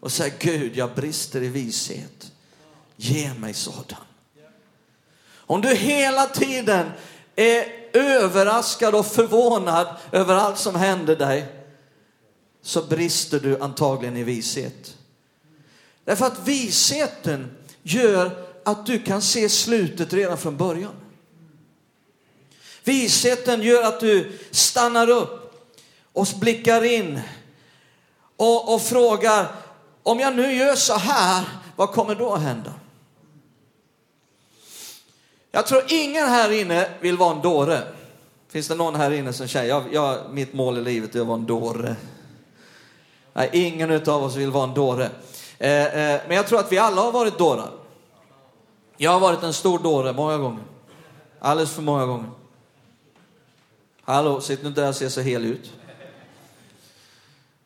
och 0.00 0.12
säga 0.12 0.34
Gud, 0.38 0.76
jag 0.76 0.94
brister 0.94 1.42
i 1.42 1.48
vishet. 1.48 2.32
Ge 2.96 3.34
mig 3.34 3.54
sådan. 3.54 3.98
Om 5.34 5.60
du 5.60 5.74
hela 5.74 6.26
tiden 6.26 6.90
är 7.36 7.64
överraskad 7.92 8.94
och 8.94 9.06
förvånad 9.06 9.86
över 10.12 10.34
allt 10.34 10.58
som 10.58 10.74
händer 10.74 11.16
dig 11.16 11.46
så 12.62 12.82
brister 12.82 13.40
du 13.40 13.60
antagligen 13.60 14.16
i 14.16 14.22
vishet. 14.22 14.96
Därför 16.04 16.26
att 16.26 16.48
visheten 16.48 17.56
gör 17.82 18.49
att 18.64 18.86
du 18.86 18.98
kan 18.98 19.22
se 19.22 19.48
slutet 19.48 20.12
redan 20.12 20.38
från 20.38 20.56
början. 20.56 20.92
Visheten 22.84 23.62
gör 23.62 23.82
att 23.82 24.00
du 24.00 24.38
stannar 24.50 25.10
upp 25.10 25.64
och 26.12 26.26
blickar 26.40 26.84
in 26.84 27.20
och, 28.36 28.74
och 28.74 28.82
frågar, 28.82 29.46
om 30.02 30.20
jag 30.20 30.36
nu 30.36 30.52
gör 30.52 30.74
så 30.74 30.94
här, 30.94 31.44
vad 31.76 31.90
kommer 31.90 32.14
då 32.14 32.32
att 32.32 32.42
hända? 32.42 32.72
Jag 35.50 35.66
tror 35.66 35.82
ingen 35.88 36.28
här 36.28 36.50
inne 36.50 36.88
vill 37.00 37.16
vara 37.16 37.34
en 37.34 37.42
dåre. 37.42 37.82
Finns 38.48 38.68
det 38.68 38.74
någon 38.74 38.94
här 38.94 39.10
inne 39.10 39.32
som 39.32 39.48
säger, 39.48 39.68
jag, 39.68 39.84
jag, 39.92 40.18
mitt 40.32 40.52
mål 40.52 40.78
i 40.78 40.80
livet 40.80 41.14
är 41.14 41.20
att 41.20 41.26
vara 41.26 41.38
en 41.38 41.46
dåre? 41.46 41.96
Nej, 43.32 43.50
ingen 43.52 44.08
av 44.08 44.24
oss 44.24 44.36
vill 44.36 44.50
vara 44.50 44.64
en 44.64 44.74
dåre. 44.74 45.10
Eh, 45.58 45.84
eh, 45.84 46.20
men 46.26 46.36
jag 46.36 46.46
tror 46.46 46.60
att 46.60 46.72
vi 46.72 46.78
alla 46.78 47.02
har 47.02 47.12
varit 47.12 47.38
dårar. 47.38 47.79
Jag 49.02 49.10
har 49.10 49.20
varit 49.20 49.42
en 49.42 49.52
stor 49.52 49.78
dåre 49.78 50.12
många 50.12 50.38
gånger. 50.38 50.64
Alldeles 51.38 51.72
för 51.72 51.82
många 51.82 52.06
gånger. 52.06 52.30
Hallå, 54.02 54.40
sitt 54.40 54.62
nu 54.62 54.68
inte 54.68 54.80
där 54.80 54.88
och 54.88 54.96
se 54.96 55.10
så 55.10 55.20
hel 55.20 55.44
ut. 55.44 55.72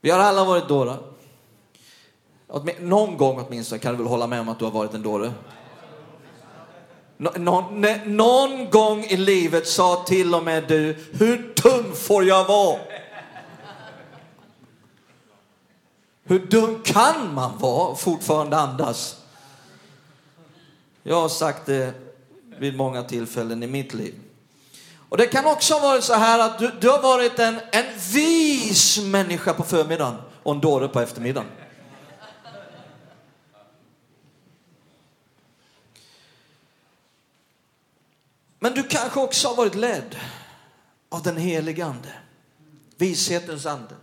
Vi 0.01 0.11
har 0.11 0.19
alla 0.19 0.45
varit 0.45 0.69
dårar. 0.69 0.99
Någon 2.81 3.17
gång 3.17 3.45
åtminstone 3.47 3.79
kan 3.79 3.93
du 3.93 3.99
väl 3.99 4.07
hålla 4.07 4.27
med 4.27 4.41
om 4.41 4.49
att 4.49 4.59
du 4.59 4.65
har 4.65 4.73
varit 4.73 4.95
en 4.95 5.03
dåre? 5.03 5.33
Någon, 7.17 7.87
någon 8.05 8.71
gång 8.71 9.05
i 9.05 9.17
livet 9.17 9.69
sa 9.69 10.05
till 10.07 10.35
och 10.35 10.45
med 10.45 10.65
du, 10.69 10.97
hur 11.13 11.55
dum 11.63 11.95
får 11.95 12.25
jag 12.25 12.45
vara? 12.45 12.79
Hur 16.25 16.39
dum 16.39 16.83
kan 16.85 17.35
man 17.35 17.59
vara 17.59 17.89
och 17.89 18.01
fortfarande 18.01 18.57
andas? 18.57 19.24
Jag 21.07 21.21
har 21.21 21.29
sagt 21.29 21.67
det 21.67 21.95
vid 22.59 22.77
många 22.77 23.03
tillfällen 23.03 23.63
i 23.63 23.67
mitt 23.67 23.95
liv. 23.95 24.15
Och 25.09 25.17
det 25.17 25.27
kan 25.27 25.47
också 25.47 25.79
vara 25.79 26.01
så 26.01 26.15
här 26.15 26.39
att 26.39 26.59
du, 26.59 26.71
du 26.81 26.89
har 26.89 27.03
varit 27.03 27.39
en, 27.39 27.61
en 27.73 27.99
vis 28.13 29.01
människa 29.01 29.55
på 29.55 29.63
förmiddagen 29.63 30.17
och 30.43 30.55
en 30.55 30.61
dåre 30.61 30.89
på 30.89 31.01
eftermiddagen. 31.01 31.51
Men 38.59 38.75
du 38.75 38.83
kanske 38.83 39.21
också 39.21 39.49
har 39.49 39.57
varit 39.57 39.75
ledd 39.75 40.17
av 41.09 41.23
den 41.23 41.37
helige 41.37 41.85
Ande, 41.85 42.13
vishetens 42.97 43.67
ande. 43.67 43.95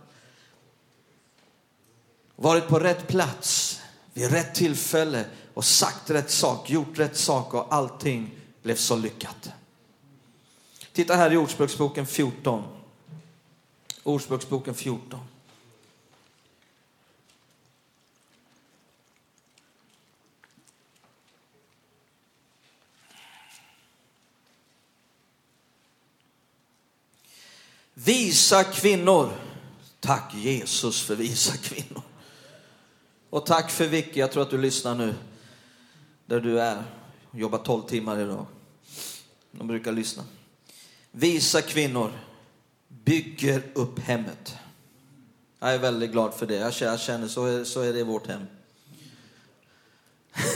Varit 2.36 2.68
på 2.68 2.78
rätt 2.78 3.08
plats 3.08 3.80
vid 4.12 4.30
rätt 4.30 4.54
tillfälle 4.54 5.24
och 5.54 5.64
sagt 5.64 6.10
rätt 6.10 6.30
sak, 6.30 6.70
gjort 6.70 6.98
rätt 6.98 7.16
sak 7.16 7.54
och 7.54 7.74
allting 7.74 8.30
blev 8.62 8.76
så 8.76 8.96
lyckat. 8.96 9.50
Titta 10.92 11.14
här 11.16 11.32
i 11.32 11.36
Ordspråksboken 11.36 12.06
14. 12.06 12.64
Ordspråksboken 14.02 14.74
14. 14.74 15.20
Visa 27.94 28.64
kvinnor. 28.64 29.32
Tack 30.00 30.34
Jesus 30.34 31.02
för 31.02 31.16
visa 31.16 31.56
kvinnor. 31.56 32.02
Och 33.30 33.46
tack 33.46 33.70
för 33.70 33.86
Vicky, 33.86 34.20
jag 34.20 34.32
tror 34.32 34.42
att 34.42 34.50
du 34.50 34.58
lyssnar 34.58 34.94
nu. 34.94 35.14
Där 36.32 36.40
du 36.40 36.60
är. 36.60 36.84
Jobbar 37.32 37.58
12 37.58 37.82
timmar 37.82 38.20
idag. 38.20 38.46
De 39.50 39.66
brukar 39.66 39.92
lyssna. 39.92 40.24
Visa 41.10 41.62
kvinnor 41.62 42.12
bygger 42.88 43.62
upp 43.74 43.98
hemmet. 43.98 44.54
Jag 45.58 45.74
är 45.74 45.78
väldigt 45.78 46.12
glad 46.12 46.34
för 46.34 46.46
det. 46.46 46.54
Jag 46.54 47.00
känner 47.00 47.28
så 47.28 47.46
är, 47.46 47.64
så 47.64 47.80
är 47.80 47.92
det 47.92 47.98
i 47.98 48.02
vårt 48.02 48.26
hem. 48.26 48.46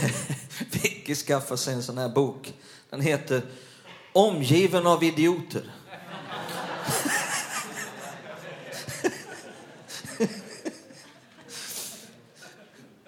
Vicky 0.71 1.15
skaffade 1.15 1.57
sig 1.57 1.73
en 1.73 1.83
sån 1.83 1.97
här 1.97 2.09
bok. 2.09 2.53
Den 2.89 3.01
heter 3.01 3.41
Omgiven 4.13 4.87
av 4.87 5.03
idioter. 5.03 5.63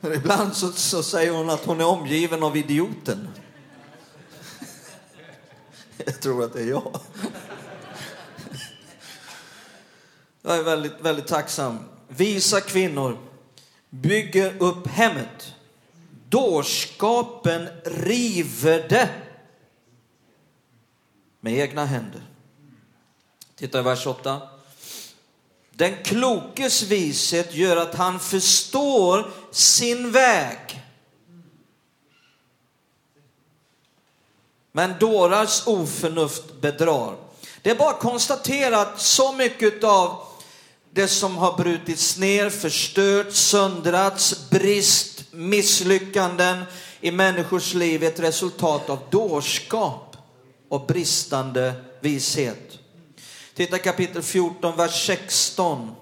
ibland 0.04 0.56
så, 0.56 0.72
så 0.72 1.04
säger 1.04 1.32
hon 1.32 1.50
att 1.50 1.66
hon 1.66 1.82
är 1.82 1.86
omgiven 1.86 2.44
av 2.44 2.58
idioten. 2.58 3.28
Jag 6.06 6.22
tror 6.22 6.44
att 6.44 6.54
det 6.54 6.62
är 6.62 6.68
jag. 6.68 7.00
Jag 10.42 10.58
är 10.58 10.64
väldigt, 10.64 11.02
väldigt 11.02 11.28
tacksam. 11.28 11.80
Visa 12.08 12.62
kvinnor 12.62 13.18
bygger 13.90 14.64
upp 14.64 14.88
hemmet. 14.88 15.56
Dårskapen 16.30 17.68
river 17.86 18.86
det 18.90 19.10
med 21.40 21.54
egna 21.54 21.86
händer. 21.86 22.22
Titta 23.56 23.80
i 23.80 23.84
vers 23.84 24.08
8. 24.08 24.42
Den 25.80 26.04
klokes 26.04 26.82
vishet 26.82 27.54
gör 27.56 27.78
att 27.78 27.96
han 27.96 28.20
förstår 28.20 29.32
sin 29.52 30.12
väg. 30.12 30.84
Men 34.72 35.00
dårars 35.00 35.68
oförnuft 35.68 36.62
bedrar. 36.62 37.15
Det 37.62 37.70
är 37.70 37.76
bara 37.76 37.89
att 37.89 38.00
konstatera 38.00 38.82
att 38.82 39.02
så 39.02 39.34
mycket 39.34 39.84
av 39.84 40.24
det 40.92 41.08
som 41.08 41.38
har 41.38 41.58
brutits 41.58 42.18
ner, 42.18 42.50
förstörts, 42.50 43.39
söndrats, 43.39 44.50
brist, 44.50 45.24
misslyckanden 45.32 46.63
i 47.02 47.12
människors 47.12 47.74
liv 47.74 48.04
är 48.04 48.08
ett 48.08 48.20
resultat 48.20 48.89
av 48.89 49.00
dårskap 49.10 50.18
och 50.70 50.86
bristande 50.86 51.74
vishet. 52.02 52.80
Titta 53.60 53.80
kapitel 53.80 54.22
14, 54.22 54.76
vers 54.76 55.06
16. 55.06 55.95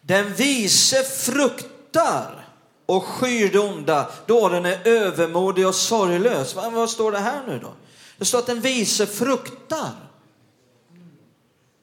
Den 0.00 0.34
vise 0.34 1.02
fruktar 1.02 2.48
och 2.86 3.04
skyr 3.04 3.52
det 3.52 3.58
onda, 3.58 4.10
då 4.26 4.48
den 4.48 4.66
är 4.66 4.88
övermodig 4.88 5.66
och 5.66 5.74
sorglös. 5.74 6.54
Vad, 6.54 6.90
står 6.90 7.12
det 7.12 7.18
här 7.18 7.46
nu 7.46 7.58
då? 7.58 7.72
Det 8.18 8.24
står 8.24 8.38
att 8.38 8.46
den 8.46 8.60
vise 8.60 9.06
fruktar. 9.06 9.90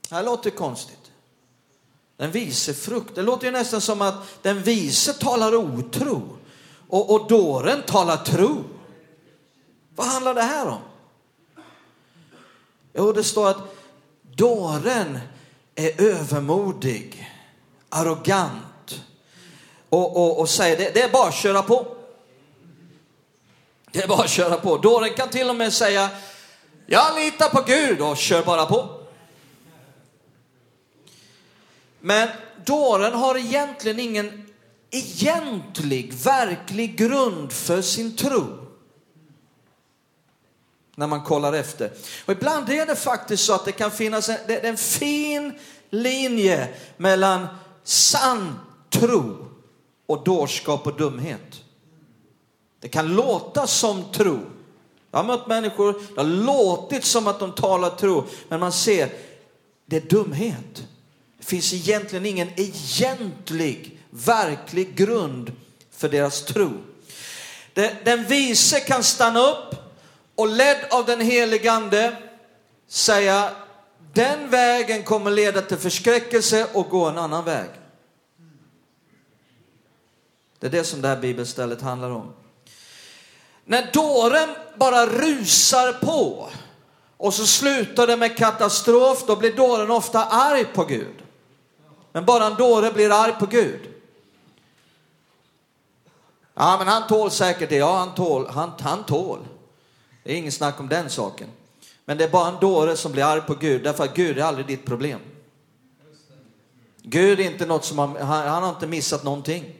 Det 0.10 0.16
här 0.16 0.24
låter 0.24 0.50
konstigt. 0.50 1.12
Den 2.18 2.32
vise 2.32 2.74
frukt. 2.74 3.16
Det 3.16 3.22
låter 3.22 3.46
ju 3.46 3.52
nästan 3.52 3.82
som 3.82 4.02
att 4.02 4.16
den 4.42 4.64
vise 4.64 5.14
talar 5.14 5.56
otro 5.56 6.38
och, 6.90 7.14
och 7.14 7.28
dåren 7.28 7.82
talar 7.88 8.18
tro. 8.18 8.64
Vad 9.96 10.08
handlar 10.08 10.34
det 10.34 10.42
här 10.42 10.68
om? 10.68 10.89
Jo, 12.94 13.12
det 13.12 13.24
står 13.24 13.50
att 13.50 13.76
dåren 14.36 15.20
är 15.76 16.02
övermodig, 16.02 17.30
arrogant 17.90 19.02
och, 19.90 20.18
och, 20.18 20.40
och 20.40 20.50
säger 20.50 20.78
det, 20.78 20.94
det 20.94 21.02
är 21.02 21.10
bara 21.10 21.28
att 21.28 21.36
köra 21.36 21.62
på. 21.62 21.96
Det 23.92 24.04
är 24.04 24.08
bara 24.08 24.24
att 24.24 24.30
köra 24.30 24.58
på. 24.58 24.78
Dåren 24.78 25.14
kan 25.14 25.30
till 25.30 25.50
och 25.50 25.56
med 25.56 25.74
säga 25.74 26.10
jag 26.86 27.16
litar 27.16 27.50
på 27.50 27.62
Gud 27.62 28.02
och 28.02 28.18
kör 28.18 28.44
bara 28.44 28.66
på. 28.66 29.00
Men 32.00 32.30
dåren 32.66 33.14
har 33.14 33.38
egentligen 33.38 34.00
ingen 34.00 34.50
egentlig, 34.90 36.14
verklig 36.14 36.98
grund 36.98 37.52
för 37.52 37.82
sin 37.82 38.16
tro 38.16 38.59
när 41.00 41.08
man 41.08 41.22
kollar 41.22 41.54
efter. 41.54 41.92
Och 42.26 42.34
ibland 42.34 42.70
är 42.70 42.86
det 42.86 42.96
faktiskt 42.96 43.46
så 43.46 43.54
att 43.54 43.66
det 43.66 43.72
kan 43.72 43.92
finnas 43.92 44.30
en, 44.30 44.38
det 44.48 44.68
en 44.68 44.78
fin 44.78 45.54
linje 45.90 46.68
mellan 46.98 47.48
sann 47.84 48.60
tro 48.90 49.48
och 50.08 50.24
dårskap 50.24 50.88
och 50.88 50.98
dumhet. 50.98 51.62
Det 52.80 52.88
kan 52.88 53.16
låta 53.16 53.68
som 53.68 54.12
tro. 54.12 54.40
Jag 55.12 55.20
har 55.20 55.24
mött 55.24 55.48
människor, 55.48 55.94
det 56.16 56.22
har 56.22 56.28
låtit 56.28 57.06
som 57.06 57.28
att 57.28 57.40
de 57.40 57.52
talar 57.52 57.90
tro, 57.90 58.26
men 58.50 58.60
man 58.60 58.72
ser, 58.72 59.10
det 59.86 59.96
är 59.96 60.02
dumhet. 60.02 60.88
Det 61.38 61.46
finns 61.46 61.74
egentligen 61.74 62.26
ingen 62.26 62.50
egentlig, 62.56 64.00
verklig 64.10 64.96
grund 64.96 65.52
för 65.92 66.10
deras 66.10 66.46
tro. 66.46 66.72
Den 68.04 68.26
vise 68.26 68.80
kan 68.80 69.04
stanna 69.04 69.40
upp 69.40 69.89
och 70.40 70.48
ledd 70.48 70.78
av 70.90 71.06
den 71.06 71.22
helige 71.22 71.72
Ande 71.72 72.18
säga 72.88 73.52
den 74.14 74.50
vägen 74.50 75.04
kommer 75.04 75.32
leda 75.32 75.62
till 75.62 75.78
förskräckelse 75.78 76.68
och 76.74 76.90
gå 76.90 77.06
en 77.06 77.18
annan 77.18 77.46
väg. 77.46 77.70
Det 80.60 80.68
är 80.68 80.72
det 80.72 80.84
som 80.84 81.02
det 81.02 81.08
här 81.08 81.18
bibelstället 81.18 81.82
handlar 81.82 82.10
om. 82.10 82.34
När 83.66 83.92
dåren 83.94 84.50
bara 84.76 85.06
rusar 85.06 85.94
på 85.94 86.50
och 87.18 87.34
så 87.34 87.46
slutar 87.46 88.08
det 88.08 88.18
med 88.18 88.38
katastrof, 88.38 89.24
då 89.28 89.36
blir 89.36 89.54
dåren 89.54 89.92
ofta 89.92 90.26
arg 90.26 90.66
på 90.66 90.86
Gud. 90.86 91.24
Men 92.12 92.26
bara 92.26 92.46
en 92.46 92.56
dåre 92.56 92.92
blir 92.92 93.12
arg 93.12 93.34
på 93.40 93.46
Gud. 93.46 93.80
Ja, 96.54 96.76
men 96.78 96.88
han 96.88 97.08
tål 97.08 97.32
säkert 97.32 97.70
det. 97.70 97.76
Ja, 97.76 97.98
han 97.98 98.16
tål. 98.16 98.48
Han, 98.48 98.72
han 98.80 99.04
tål. 99.04 99.40
Det 100.24 100.34
är 100.34 100.38
ingen 100.38 100.52
snack 100.52 100.80
om 100.80 100.90
den 100.90 101.10
saken. 101.10 101.50
Men 102.06 102.18
det 102.18 102.24
är 102.24 102.30
bara 102.30 102.48
en 102.48 102.60
dåre 102.60 102.98
som 102.98 103.12
blir 103.12 103.24
arg 103.24 103.42
på 103.42 103.56
Gud, 103.56 103.84
därför 103.84 104.04
att 104.04 104.16
Gud 104.16 104.38
är 104.38 104.44
aldrig 104.44 104.68
ditt 104.68 104.86
problem. 104.86 105.20
Gud 107.02 107.40
är 107.40 107.44
inte 107.44 107.66
något 107.66 107.86
som 107.86 108.00
han, 108.00 108.16
han 108.18 108.64
har 108.64 108.70
inte 108.70 108.88
missat 108.88 109.24
någonting. 109.24 109.76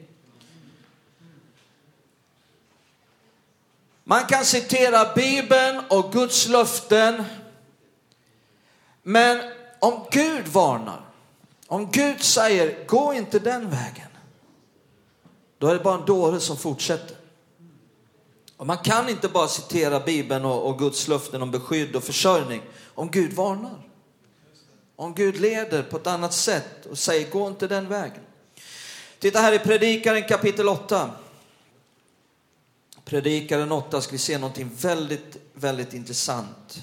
Man 4.04 4.26
kan 4.26 4.44
citera 4.44 5.14
Bibeln 5.14 5.82
och 5.90 6.12
Guds 6.12 6.48
löften. 6.48 7.24
Men 9.02 9.52
om 9.78 10.06
Gud 10.10 10.48
varnar, 10.48 11.00
om 11.66 11.90
Gud 11.90 12.22
säger 12.22 12.86
gå 12.86 13.14
inte 13.14 13.38
den 13.38 13.70
vägen, 13.70 14.08
då 15.58 15.66
är 15.66 15.74
det 15.74 15.84
bara 15.84 15.98
en 15.98 16.06
dåre 16.06 16.40
som 16.40 16.56
fortsätter. 16.56 17.16
Och 18.60 18.66
man 18.66 18.78
kan 18.78 19.08
inte 19.08 19.28
bara 19.28 19.48
citera 19.48 20.00
Bibeln 20.00 20.44
och, 20.44 20.68
och 20.68 20.78
Guds 20.78 21.08
löften 21.08 21.42
om 21.42 21.50
beskydd 21.50 21.96
och 21.96 22.04
försörjning 22.04 22.62
om 22.94 23.10
Gud 23.10 23.32
varnar. 23.32 23.88
Om 24.96 25.14
Gud 25.14 25.40
leder 25.40 25.82
på 25.82 25.96
ett 25.96 26.06
annat 26.06 26.32
sätt 26.32 26.86
och 26.86 26.98
säger 26.98 27.30
gå 27.30 27.48
inte 27.48 27.66
den 27.66 27.88
vägen. 27.88 28.22
Titta 29.18 29.40
här 29.40 29.52
i 29.52 29.58
Predikaren 29.58 30.22
kapitel 30.22 30.68
8. 30.68 31.10
Predikaren 33.04 33.72
8 33.72 34.00
ska 34.00 34.12
vi 34.12 34.18
se 34.18 34.38
någonting 34.38 34.70
väldigt, 34.76 35.36
väldigt 35.52 35.94
intressant. 35.94 36.82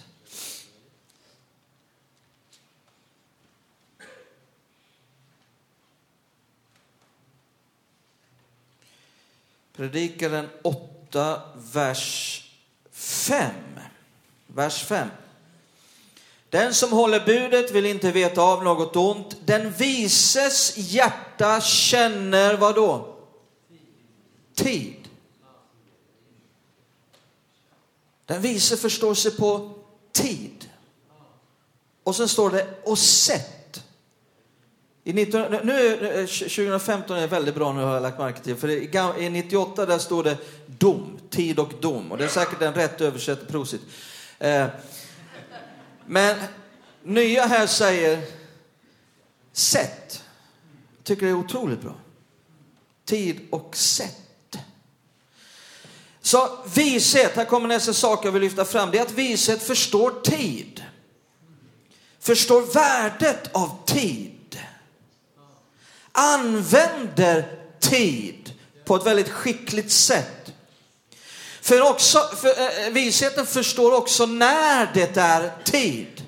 Predikaren 9.74 10.50
8, 10.62 10.97
8, 11.10 11.42
vers 11.74 12.44
5. 12.92 13.52
Vers 14.48 14.84
5. 14.84 15.10
Den 16.50 16.74
som 16.74 16.92
håller 16.92 17.26
budet 17.26 17.72
vill 17.72 17.86
inte 17.86 18.12
veta 18.12 18.42
av 18.42 18.64
något 18.64 18.96
ont. 18.96 19.38
Den 19.46 19.72
vises 19.72 20.78
hjärta 20.78 21.62
känner 21.62 22.58
vad 22.58 22.76
då? 22.76 23.16
Tid. 24.54 25.10
Den 28.26 28.42
vise 28.42 28.78
förstår 28.78 29.14
sig 29.14 29.32
på 29.32 29.74
tid. 30.12 30.70
Och 32.04 32.16
sen 32.16 32.28
står 32.28 32.50
det 32.50 32.68
och 32.84 33.00
sätt. 33.00 33.57
I 35.08 35.14
19, 35.14 35.52
nu, 35.64 35.98
2015 36.28 37.18
eh, 37.18 37.24
är 37.24 37.28
väldigt 37.28 37.56
bra 37.56 37.74
nu 37.74 37.82
har 37.82 37.94
jag 37.94 38.04
lagt 38.04 38.20
märke 38.20 38.40
till. 38.40 38.56
För 38.56 38.70
i 39.22 39.30
98 39.30 39.86
där 39.86 39.98
står 39.98 40.24
det 40.24 40.38
dom, 40.66 41.20
tid 41.30 41.60
och 41.60 41.74
dom. 41.82 42.12
Och 42.12 42.18
det 42.18 42.24
är 42.24 42.28
säkert 42.28 42.62
en 42.62 42.74
rätt 42.74 43.02
översatt 43.02 43.48
prosit. 43.48 43.82
Eh, 44.40 44.68
men 46.06 46.38
nya 47.04 47.46
här 47.46 47.68
säger 47.68 48.22
sätt. 49.54 50.24
Tycker 51.04 51.26
det 51.26 51.32
är 51.32 51.36
otroligt 51.36 51.82
bra. 51.82 51.96
Tid 53.06 53.40
och 53.50 53.78
sätt. 53.78 54.58
Så 56.22 56.50
vishet, 56.76 57.36
här 57.36 57.46
kommer 57.46 57.68
nästa 57.68 57.94
sak 57.94 58.26
jag 58.26 58.32
vill 58.32 58.42
lyfta 58.42 58.66
fram. 58.66 58.92
Det 58.92 58.98
är 58.98 59.02
att 59.02 59.12
vishet 59.12 59.64
förstår 59.64 60.22
tid. 60.24 60.84
Förstår 62.20 62.74
värdet 62.74 63.56
av 63.56 63.86
tid 63.86 64.37
använder 66.18 67.46
tid 67.80 68.54
på 68.86 68.96
ett 68.96 69.06
väldigt 69.06 69.30
skickligt 69.30 69.92
sätt. 69.92 70.54
För, 71.62 71.82
också, 71.82 72.20
för 72.20 72.60
eh, 72.60 72.86
eh, 72.86 72.94
visheten 72.94 73.46
förstår 73.46 73.94
också 73.94 74.26
när 74.26 74.94
det 74.94 75.18
är 75.18 75.52
tid 75.64 76.26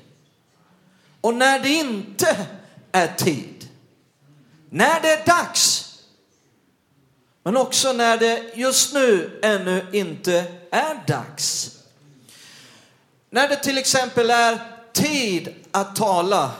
och 1.21 1.33
när 1.33 1.59
det 1.59 1.69
inte 1.69 2.45
är 2.91 3.07
tid. 3.07 3.67
När 4.69 5.01
det 5.01 5.13
är 5.13 5.25
dags, 5.25 5.95
men 7.43 7.57
också 7.57 7.93
när 7.93 8.17
det 8.17 8.51
just 8.55 8.93
nu 8.93 9.39
ännu 9.43 9.85
inte 9.93 10.45
är 10.71 11.03
dags. 11.07 11.77
När 13.29 13.47
det 13.47 13.55
till 13.55 13.77
exempel 13.77 14.29
är 14.29 14.59
tid 14.93 15.55
att 15.71 15.95
tala 15.95 16.51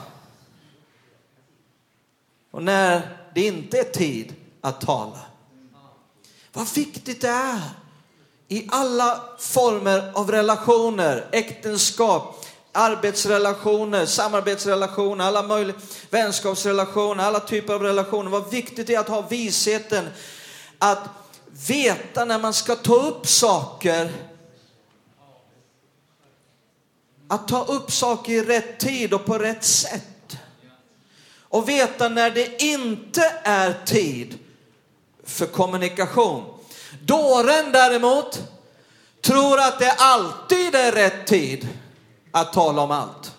och 2.51 2.63
när 2.63 3.18
det 3.39 3.47
inte 3.47 3.79
är 3.79 3.83
tid 3.83 4.33
att 4.61 4.81
tala. 4.81 5.19
Vad 6.53 6.73
viktigt 6.73 7.21
det 7.21 7.27
är 7.27 7.61
i 8.47 8.67
alla 8.71 9.23
former 9.39 10.11
av 10.13 10.31
relationer, 10.31 11.29
äktenskap, 11.31 12.45
arbetsrelationer, 12.71 14.05
samarbetsrelationer, 14.05 15.25
alla 15.25 15.43
möjliga 15.43 15.77
vänskapsrelationer, 16.09 17.23
alla 17.23 17.39
typer 17.39 17.73
av 17.73 17.83
relationer. 17.83 18.31
Vad 18.31 18.51
viktigt 18.51 18.87
det 18.87 18.95
är 18.95 18.99
att 18.99 19.07
ha 19.07 19.21
visheten 19.21 20.07
att 20.79 21.03
veta 21.67 22.25
när 22.25 22.39
man 22.39 22.53
ska 22.53 22.75
ta 22.75 22.95
upp 22.95 23.27
saker. 23.27 24.11
Att 27.27 27.47
ta 27.47 27.65
upp 27.65 27.91
saker 27.91 28.33
i 28.33 28.43
rätt 28.43 28.79
tid 28.79 29.13
och 29.13 29.25
på 29.25 29.37
rätt 29.37 29.63
sätt 29.63 30.08
och 31.49 31.69
veta 31.69 32.09
när 32.09 32.31
det 32.31 32.63
inte 32.63 33.33
är 33.43 33.85
tid 33.85 34.39
för 35.23 35.45
kommunikation. 35.45 36.43
Dåren 37.01 37.71
däremot 37.71 38.43
tror 39.21 39.59
att 39.59 39.79
det 39.79 39.91
alltid 39.91 40.75
är 40.75 40.91
rätt 40.91 41.27
tid 41.27 41.67
att 42.31 42.53
tala 42.53 42.81
om 42.81 42.91
allt. 42.91 43.35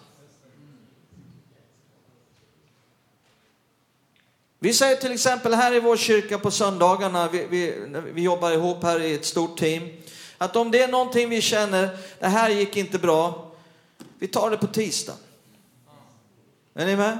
Vi 4.58 4.72
säger 4.72 4.96
till 4.96 5.12
exempel 5.12 5.54
här 5.54 5.74
i 5.74 5.80
vår 5.80 5.96
kyrka 5.96 6.38
på 6.38 6.50
söndagarna, 6.50 7.28
vi, 7.28 7.46
vi, 7.50 7.74
vi 8.14 8.22
jobbar 8.22 8.50
ihop 8.50 8.82
här 8.82 9.00
i 9.00 9.14
ett 9.14 9.24
stort 9.24 9.58
team, 9.58 9.88
att 10.38 10.56
om 10.56 10.70
det 10.70 10.82
är 10.82 10.88
någonting 10.88 11.28
vi 11.28 11.40
känner, 11.40 11.98
det 12.18 12.26
här 12.26 12.50
gick 12.50 12.76
inte 12.76 12.98
bra, 12.98 13.52
vi 14.18 14.28
tar 14.28 14.50
det 14.50 14.56
på 14.56 14.66
tisdag. 14.66 15.14
Är 16.74 16.86
ni 16.86 16.96
med? 16.96 17.18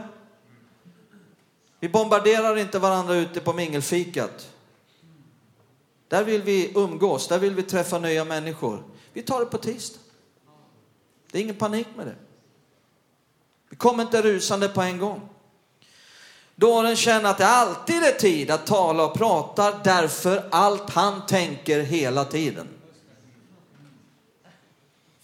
Vi 1.80 1.88
bombarderar 1.88 2.56
inte 2.56 2.78
varandra 2.78 3.14
ute 3.14 3.40
på 3.40 3.52
mingelfikat. 3.52 4.50
Där 6.08 6.24
vill 6.24 6.42
vi 6.42 6.72
umgås, 6.74 7.28
där 7.28 7.38
vill 7.38 7.54
vi 7.54 7.62
träffa 7.62 7.98
nya 7.98 8.24
människor. 8.24 8.84
Vi 9.12 9.22
tar 9.22 9.40
det 9.40 9.46
på 9.46 9.58
tisdag. 9.58 10.00
Det 11.30 11.38
är 11.38 11.42
ingen 11.42 11.56
panik 11.56 11.86
med 11.96 12.06
det. 12.06 12.16
Vi 13.70 13.76
kommer 13.76 14.02
inte 14.02 14.22
rusande 14.22 14.68
på 14.68 14.82
en 14.82 14.98
gång. 14.98 15.28
Dåren 16.54 16.96
känner 16.96 17.30
att 17.30 17.38
det 17.38 17.46
alltid 17.46 18.02
är 18.02 18.12
tid 18.12 18.50
att 18.50 18.66
tala 18.66 19.04
och 19.04 19.14
prata 19.14 19.78
därför 19.84 20.48
allt 20.50 20.90
han 20.90 21.26
tänker 21.26 21.80
hela 21.80 22.24
tiden. 22.24 22.68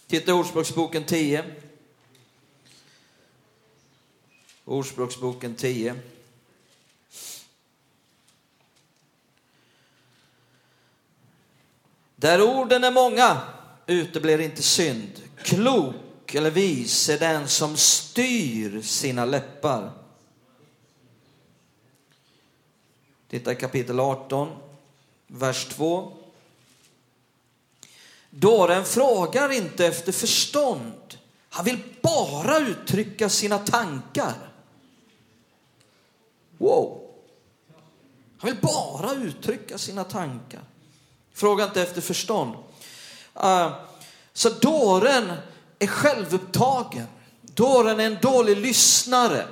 Titta 0.07 0.31
i 0.31 0.33
Ordspråksboken 0.33 1.03
10. 1.03 1.45
Ordspråksboken 4.65 5.55
10. 5.55 5.95
Där 12.19 12.41
orden 12.41 12.83
är 12.83 12.91
många 12.91 13.41
uteblir 13.87 14.39
inte 14.39 14.63
synd. 14.63 15.21
Klok 15.43 16.35
eller 16.35 16.51
vis 16.51 17.09
är 17.09 17.19
den 17.19 17.47
som 17.47 17.77
styr 17.77 18.81
sina 18.81 19.25
läppar. 19.25 19.91
Titta 23.29 23.51
i 23.51 23.55
kapitel 23.55 23.99
18, 23.99 24.57
vers 25.27 25.65
2. 25.65 26.13
Dåren 28.29 28.85
frågar 28.85 29.51
inte 29.51 29.87
efter 29.87 30.11
förstånd. 30.11 31.17
Han 31.49 31.65
vill 31.65 31.79
bara 32.01 32.59
uttrycka 32.59 33.29
sina 33.29 33.57
tankar. 33.57 34.51
Wow! 36.57 37.01
Han 38.37 38.51
vill 38.51 38.61
bara 38.61 39.13
uttrycka 39.13 39.77
sina 39.77 40.03
tankar. 40.03 40.63
Fråga 41.37 41.63
inte 41.63 41.81
efter 41.81 42.01
förstånd. 42.01 42.55
Uh, 43.43 43.69
så 44.33 44.49
dåren 44.49 45.31
är 45.79 45.87
självupptagen. 45.87 47.07
Dåren 47.41 47.99
är 47.99 48.05
en 48.05 48.17
dålig 48.21 48.57
lyssnare. 48.57 49.45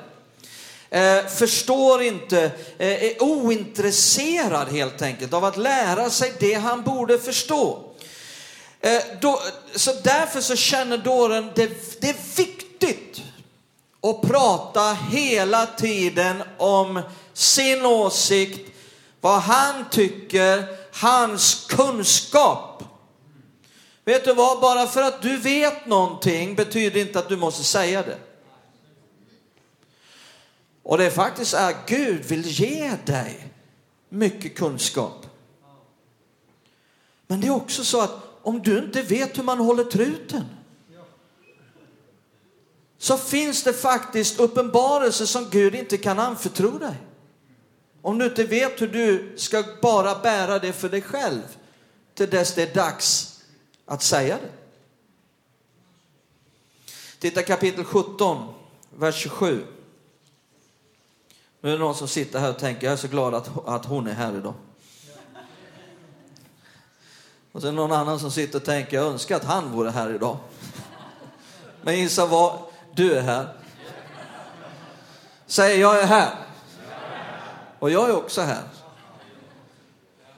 Eh, 0.89 1.25
förstår 1.25 2.01
inte, 2.01 2.51
eh, 2.77 3.03
är 3.03 3.23
ointresserad 3.23 4.67
helt 4.67 5.01
enkelt 5.01 5.33
av 5.33 5.45
att 5.45 5.57
lära 5.57 6.09
sig 6.09 6.33
det 6.39 6.53
han 6.53 6.83
borde 6.83 7.19
förstå. 7.19 7.79
Eh, 8.81 9.01
då, 9.21 9.41
så 9.75 9.93
därför 10.03 10.41
så 10.41 10.55
känner 10.55 10.97
dåren 10.97 11.51
det, 11.55 12.01
det 12.01 12.09
är 12.09 12.37
viktigt 12.37 13.21
att 14.01 14.21
prata 14.21 14.97
hela 15.11 15.65
tiden 15.65 16.43
om 16.57 17.01
sin 17.33 17.85
åsikt, 17.85 18.71
vad 19.21 19.41
han 19.41 19.89
tycker, 19.89 20.84
hans 20.95 21.65
kunskap. 21.69 22.83
Vet 24.05 24.25
du 24.25 24.33
vad, 24.33 24.61
bara 24.61 24.87
för 24.87 25.01
att 25.01 25.21
du 25.21 25.37
vet 25.37 25.85
någonting 25.85 26.55
betyder 26.55 27.01
inte 27.01 27.19
att 27.19 27.29
du 27.29 27.37
måste 27.37 27.63
säga 27.63 28.01
det. 28.03 28.17
Och 30.83 30.97
det 30.97 31.05
är 31.05 31.09
faktiskt 31.09 31.53
är 31.53 31.75
Gud 31.87 32.25
vill 32.25 32.47
ge 32.47 32.97
dig 33.05 33.53
mycket 34.09 34.57
kunskap. 34.57 35.25
Men 37.27 37.41
det 37.41 37.47
är 37.47 37.51
också 37.51 37.83
så 37.83 38.01
att 38.01 38.15
om 38.41 38.61
du 38.61 38.77
inte 38.77 39.01
vet 39.01 39.37
hur 39.37 39.43
man 39.43 39.59
håller 39.59 39.83
truten 39.83 40.45
så 42.97 43.17
finns 43.17 43.63
det 43.63 43.73
faktiskt 43.73 44.39
uppenbarelser 44.39 45.25
som 45.25 45.49
Gud 45.49 45.75
inte 45.75 45.97
kan 45.97 46.19
anförtro 46.19 46.77
dig. 46.77 46.95
Om 48.05 48.17
du 48.17 48.25
inte 48.25 48.43
vet 48.43 48.81
hur 48.81 48.87
du 48.87 49.33
ska 49.37 49.63
bara 49.81 50.15
bära 50.15 50.59
det 50.59 50.73
för 50.73 50.89
dig 50.89 51.01
själv 51.01 51.57
till 52.13 52.29
dess 52.29 52.55
det 52.55 52.71
är 52.71 52.73
dags 52.73 53.39
att 53.85 54.03
säga 54.03 54.37
det. 54.37 54.51
Titta 57.19 57.43
kapitel 57.43 57.83
17, 57.83 58.53
vers 58.89 59.15
27. 59.15 59.65
Nu 61.61 61.69
är 61.69 61.73
det 61.73 61.79
någon 61.79 61.95
som 61.95 62.07
sitter 62.07 62.39
här 62.39 62.49
och 62.49 62.59
tänker, 62.59 62.87
jag 62.87 62.93
är 62.93 62.97
så 62.97 63.07
glad 63.07 63.33
att, 63.33 63.67
att 63.67 63.85
hon 63.85 64.07
är 64.07 64.13
här 64.13 64.37
idag. 64.37 64.53
Och 67.51 67.61
sen 67.61 67.75
någon 67.75 67.91
annan 67.91 68.19
som 68.19 68.31
sitter 68.31 68.59
och 68.59 68.65
tänker, 68.65 68.97
jag 68.97 69.05
önskar 69.05 69.35
att 69.35 69.45
han 69.45 69.71
vore 69.71 69.89
här 69.89 70.13
idag. 70.13 70.37
Men 71.81 71.99
gissa 71.99 72.25
vad, 72.25 72.59
du 72.93 73.13
är 73.13 73.21
här. 73.21 73.47
Säg, 75.47 75.79
jag 75.79 75.99
är 75.99 76.05
här. 76.05 76.44
Och 77.85 77.91
jag 77.91 78.09
är 78.09 78.15
också 78.15 78.41
här. 78.41 78.63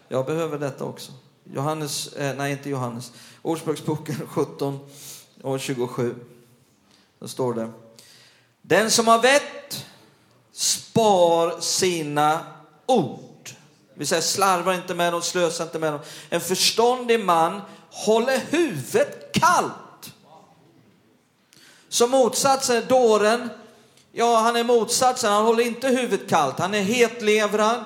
Jag 0.08 0.26
behöver 0.26 0.58
detta 0.58 0.84
också. 0.84 1.12
Johannes, 1.44 2.14
eh, 2.14 2.36
nej 2.36 2.52
inte 2.52 2.70
Johannes, 2.70 3.12
Ordspråksboken 3.42 4.28
17 4.28 4.80
och 5.44 5.60
27. 5.60 6.16
Då 7.20 7.28
står 7.28 7.54
det. 7.54 7.72
Den 8.62 8.92
som 8.92 9.08
har 9.08 9.22
vett 9.22 9.86
spar 10.52 11.60
sina 11.60 12.46
ord. 12.86 13.50
Vi 13.94 14.06
säger 14.06 14.22
slarvar 14.22 14.74
inte 14.74 14.94
med 14.94 15.14
dem, 15.14 15.22
slösar 15.22 15.64
inte 15.64 15.80
med 15.80 15.94
dem. 15.94 16.02
En 16.30 16.42
förståndig 16.42 17.26
man 17.26 17.62
håller 17.92 18.38
huvudet 18.38 19.32
kallt. 19.34 20.14
Så 21.90 22.08
motsatsen, 22.08 22.76
är 22.76 22.82
dåren, 22.82 23.50
ja 24.17 24.38
han 24.38 24.56
är 24.56 24.63
motsatsen, 24.63 25.32
han 25.32 25.45
håller 25.45 25.63
inte 25.63 25.88
huvudet 25.88 26.30
kallt. 26.30 26.60
Han 26.60 26.73
är 26.73 26.82
hetlevrad, 26.82 27.84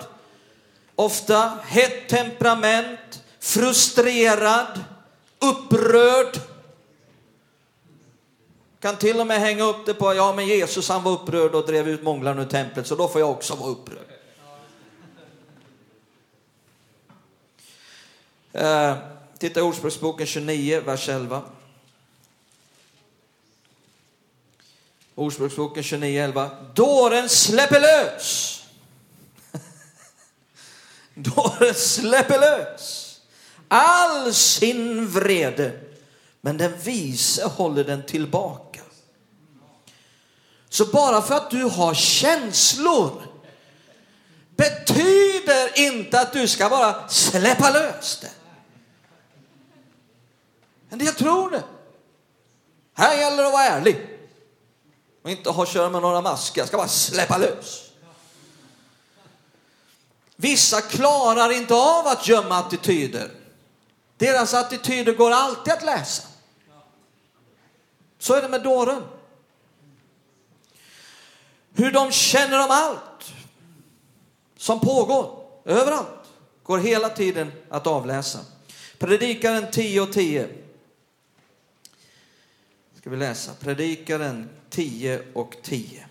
ofta 0.95 1.51
hett 1.63 2.09
temperament, 2.09 3.23
frustrerad, 3.39 4.83
upprörd. 5.39 6.39
Kan 8.79 8.95
till 8.95 9.19
och 9.19 9.27
med 9.27 9.39
hänga 9.39 9.63
upp 9.63 9.85
det 9.85 9.93
på, 9.93 10.13
ja 10.13 10.33
men 10.35 10.47
Jesus 10.47 10.89
han 10.89 11.03
var 11.03 11.11
upprörd 11.11 11.55
och 11.55 11.65
drev 11.65 11.89
ut 11.89 12.03
månglarna 12.03 12.41
ur 12.41 12.45
templet, 12.45 12.87
så 12.87 12.95
då 12.95 13.07
får 13.07 13.21
jag 13.21 13.31
också 13.31 13.55
vara 13.55 13.69
upprörd. 13.69 13.97
Eh, 18.53 18.95
titta 19.37 19.59
i 19.59 19.63
Ordspråksboken 19.63 20.27
29, 20.27 20.81
vers 20.85 21.09
11. 21.09 21.41
Ordspråksboken 25.15 25.83
29.11. 25.83 26.73
Dåren 26.73 27.29
släpper 27.29 27.79
lös. 27.79 28.57
Dåren 31.13 31.73
släpper 31.73 32.39
lös 32.39 33.11
all 33.73 34.33
sin 34.33 35.07
vrede, 35.07 35.79
men 36.41 36.57
den 36.57 36.77
vise 36.77 37.45
håller 37.45 37.83
den 37.83 38.05
tillbaka. 38.05 38.81
Så 40.69 40.85
bara 40.85 41.21
för 41.21 41.35
att 41.35 41.51
du 41.51 41.63
har 41.63 41.93
känslor 41.93 43.21
betyder 44.55 45.79
inte 45.87 46.21
att 46.21 46.33
du 46.33 46.47
ska 46.47 46.69
bara 46.69 47.07
släppa 47.07 47.69
lös 47.69 48.19
det. 48.21 48.31
Men 50.89 51.05
jag 51.05 51.17
tror 51.17 51.51
det. 51.51 51.63
Här 52.93 53.17
gäller 53.17 53.37
det 53.37 53.47
att 53.47 53.53
vara 53.53 53.63
ärlig 53.65 54.10
och 55.21 55.29
inte 55.29 55.49
ha 55.49 55.65
köra 55.65 55.89
med 55.89 56.01
några 56.01 56.21
masker. 56.21 56.61
Jag 56.61 56.67
ska 56.67 56.77
bara 56.77 56.87
släppa 56.87 57.37
lös. 57.37 57.91
Vissa 60.35 60.81
klarar 60.81 61.51
inte 61.51 61.73
av 61.73 62.07
att 62.07 62.27
gömma 62.27 62.57
attityder. 62.57 63.31
Deras 64.17 64.53
attityder 64.53 65.13
går 65.13 65.31
alltid 65.31 65.73
att 65.73 65.83
läsa. 65.83 66.23
Så 68.19 68.33
är 68.33 68.41
det 68.41 68.49
med 68.49 68.63
dåren. 68.63 69.03
Hur 71.73 71.91
de 71.91 72.11
känner 72.11 72.59
om 72.59 72.71
allt 72.71 73.33
som 74.57 74.79
pågår 74.79 75.43
överallt 75.65 76.07
går 76.63 76.77
hela 76.77 77.09
tiden 77.09 77.51
att 77.69 77.87
avläsa. 77.87 78.39
Predikaren 78.99 79.71
10 79.71 80.01
och 80.01 80.13
10. 80.13 80.49
Ska 83.01 83.09
vi 83.09 83.17
läsa. 83.17 83.53
Predikaren 83.53 84.49
10 84.69 85.21
och 85.33 85.55
10. 85.63 86.05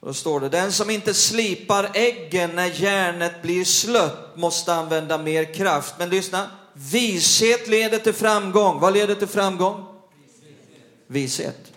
Och 0.00 0.08
då 0.08 0.14
står 0.14 0.40
det, 0.40 0.48
den 0.48 0.72
som 0.72 0.90
inte 0.90 1.14
slipar 1.14 1.90
äggen 1.94 2.50
när 2.50 2.66
järnet 2.66 3.42
blir 3.42 3.64
slött 3.64 4.36
måste 4.36 4.74
använda 4.74 5.18
mer 5.18 5.54
kraft. 5.54 5.94
Men 5.98 6.10
lyssna, 6.10 6.50
vishet 6.72 7.68
leder 7.68 7.98
till 7.98 8.12
framgång. 8.12 8.80
Vad 8.80 8.92
leder 8.92 9.14
till 9.14 9.28
framgång? 9.28 9.86
Vishet. 11.06 11.72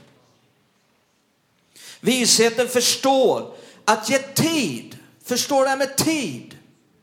Visheten 1.99 2.67
förstår 2.67 3.55
att 3.85 4.09
ge 4.09 4.17
tid, 4.19 4.97
förstår 5.23 5.63
det 5.63 5.69
här 5.69 5.77
med 5.77 5.97
tid 5.97 6.54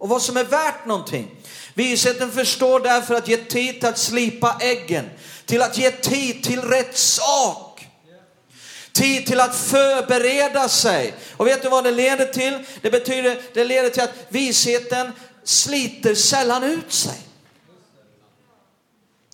och 0.03 0.09
vad 0.09 0.23
som 0.23 0.37
är 0.37 0.45
värt 0.45 0.87
någonting. 0.87 1.31
Visheten 1.75 2.33
förstår 2.33 2.81
därför 2.81 3.15
att 3.15 3.29
ge 3.29 3.37
tid 3.37 3.81
till 3.81 3.89
att 3.89 3.99
slipa 3.99 4.57
äggen, 4.61 5.11
till 5.47 5.63
att 5.63 5.79
ge 5.79 5.91
tid 5.91 6.45
till 6.45 6.63
rätt 6.63 6.97
sak. 6.99 7.89
Tid 8.93 9.27
till 9.27 9.41
att 9.41 9.57
förbereda 9.57 10.69
sig. 10.69 11.15
Och 11.37 11.47
vet 11.47 11.63
du 11.63 11.69
vad 11.69 11.85
det 11.85 11.91
leder 11.91 12.27
till? 12.27 12.59
Det 12.81 12.91
betyder, 12.91 13.43
det 13.55 13.65
leder 13.65 13.91
till 13.91 14.03
att 14.03 14.15
visheten 14.29 15.13
sliter 15.45 16.15
sällan 16.15 16.63
ut 16.63 16.93
sig. 16.93 17.19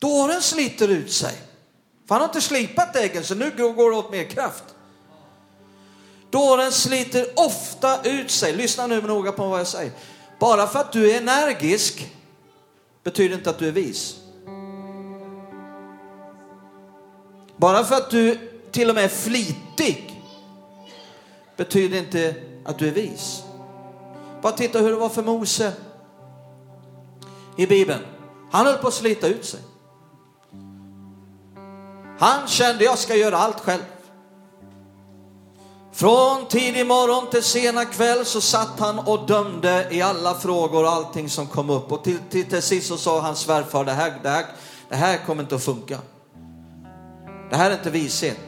Dåren 0.00 0.42
sliter 0.42 0.88
ut 0.88 1.12
sig. 1.12 1.34
För 2.08 2.14
han 2.14 2.20
har 2.20 2.28
inte 2.28 2.40
slipat 2.40 2.96
äggen 2.96 3.24
så 3.24 3.34
nu 3.34 3.50
går 3.56 3.90
det 3.90 3.96
åt 3.96 4.12
mer 4.12 4.24
kraft. 4.24 4.64
Dåren 6.30 6.72
sliter 6.72 7.26
ofta 7.36 8.02
ut 8.02 8.30
sig. 8.30 8.52
Lyssna 8.52 8.86
nu 8.86 9.02
noga 9.02 9.32
på 9.32 9.48
vad 9.48 9.60
jag 9.60 9.66
säger. 9.66 9.92
Bara 10.38 10.66
för 10.66 10.78
att 10.78 10.92
du 10.92 11.10
är 11.10 11.18
energisk 11.18 12.14
betyder 13.02 13.36
inte 13.36 13.50
att 13.50 13.58
du 13.58 13.68
är 13.68 13.72
vis. 13.72 14.16
Bara 17.56 17.84
för 17.84 17.96
att 17.96 18.10
du 18.10 18.38
till 18.70 18.88
och 18.88 18.94
med 18.94 19.04
är 19.04 19.08
flitig 19.08 20.24
betyder 21.56 21.98
inte 21.98 22.34
att 22.64 22.78
du 22.78 22.88
är 22.88 22.92
vis. 22.92 23.42
Bara 24.42 24.52
titta 24.52 24.78
hur 24.78 24.90
det 24.90 24.96
var 24.96 25.08
för 25.08 25.22
Mose 25.22 25.72
i 27.56 27.66
Bibeln. 27.66 28.00
Han 28.50 28.66
höll 28.66 28.78
på 28.78 28.88
att 28.88 28.94
slita 28.94 29.26
ut 29.26 29.44
sig. 29.44 29.60
Han 32.18 32.48
kände 32.48 32.84
jag 32.84 32.98
ska 32.98 33.16
göra 33.16 33.36
allt 33.36 33.60
själv. 33.60 33.82
Från 35.98 36.46
tidig 36.46 36.86
morgon 36.86 37.30
till 37.30 37.42
sena 37.42 37.84
kväll 37.84 38.24
så 38.24 38.40
satt 38.40 38.80
han 38.80 38.98
och 38.98 39.26
dömde 39.26 39.86
i 39.90 40.02
alla 40.02 40.34
frågor 40.34 40.84
och 40.84 40.90
allting 40.90 41.30
som 41.30 41.46
kom 41.46 41.70
upp. 41.70 41.92
Och 41.92 42.04
till, 42.04 42.18
till, 42.30 42.44
till 42.50 42.62
sist 42.62 42.88
så 42.88 42.96
sa 42.96 43.20
hans 43.20 43.38
svärfar, 43.38 43.84
det 43.84 43.92
här, 43.92 44.12
det, 44.22 44.28
här, 44.28 44.46
det 44.88 44.96
här 44.96 45.18
kommer 45.26 45.42
inte 45.42 45.54
att 45.54 45.64
funka. 45.64 45.98
Det 47.50 47.56
här 47.56 47.70
är 47.70 47.74
inte 47.74 47.90
vishet. 47.90 48.38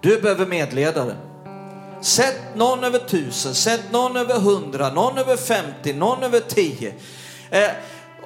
Du 0.00 0.20
behöver 0.20 0.46
medledare. 0.46 1.16
Sätt 2.00 2.40
någon 2.54 2.84
över 2.84 2.98
tusen, 2.98 3.54
sätt 3.54 3.82
någon 3.90 4.16
över 4.16 4.38
hundra, 4.38 4.90
någon 4.90 5.18
över 5.18 5.36
femtio, 5.36 5.92
någon 5.92 6.22
över 6.22 6.40
tio. 6.40 6.94
Eh, 7.50 7.70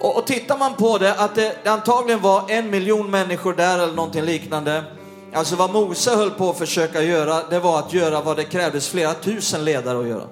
och, 0.01 0.17
och 0.17 0.27
tittar 0.27 0.59
man 0.59 0.75
på 0.75 0.99
det, 0.99 1.15
att 1.15 1.35
det, 1.35 1.57
det 1.65 1.71
antagligen 1.71 2.21
var 2.21 2.51
en 2.51 2.71
miljon 2.71 3.11
människor 3.11 3.55
där 3.55 3.79
eller 3.79 3.95
någonting 3.95 4.23
liknande. 4.23 4.85
Alltså 5.33 5.57
vad 5.57 5.73
Mose 5.73 6.17
höll 6.17 6.31
på 6.31 6.51
att 6.51 6.59
försöka 6.59 7.03
göra, 7.03 7.43
det 7.51 7.61
var 7.61 7.79
att 7.79 7.93
göra 7.93 8.21
vad 8.21 8.37
det 8.37 8.45
krävdes 8.45 8.89
flera 8.89 9.15
tusen 9.15 9.65
ledare 9.65 9.99
att 9.99 10.09
göra. 10.09 10.29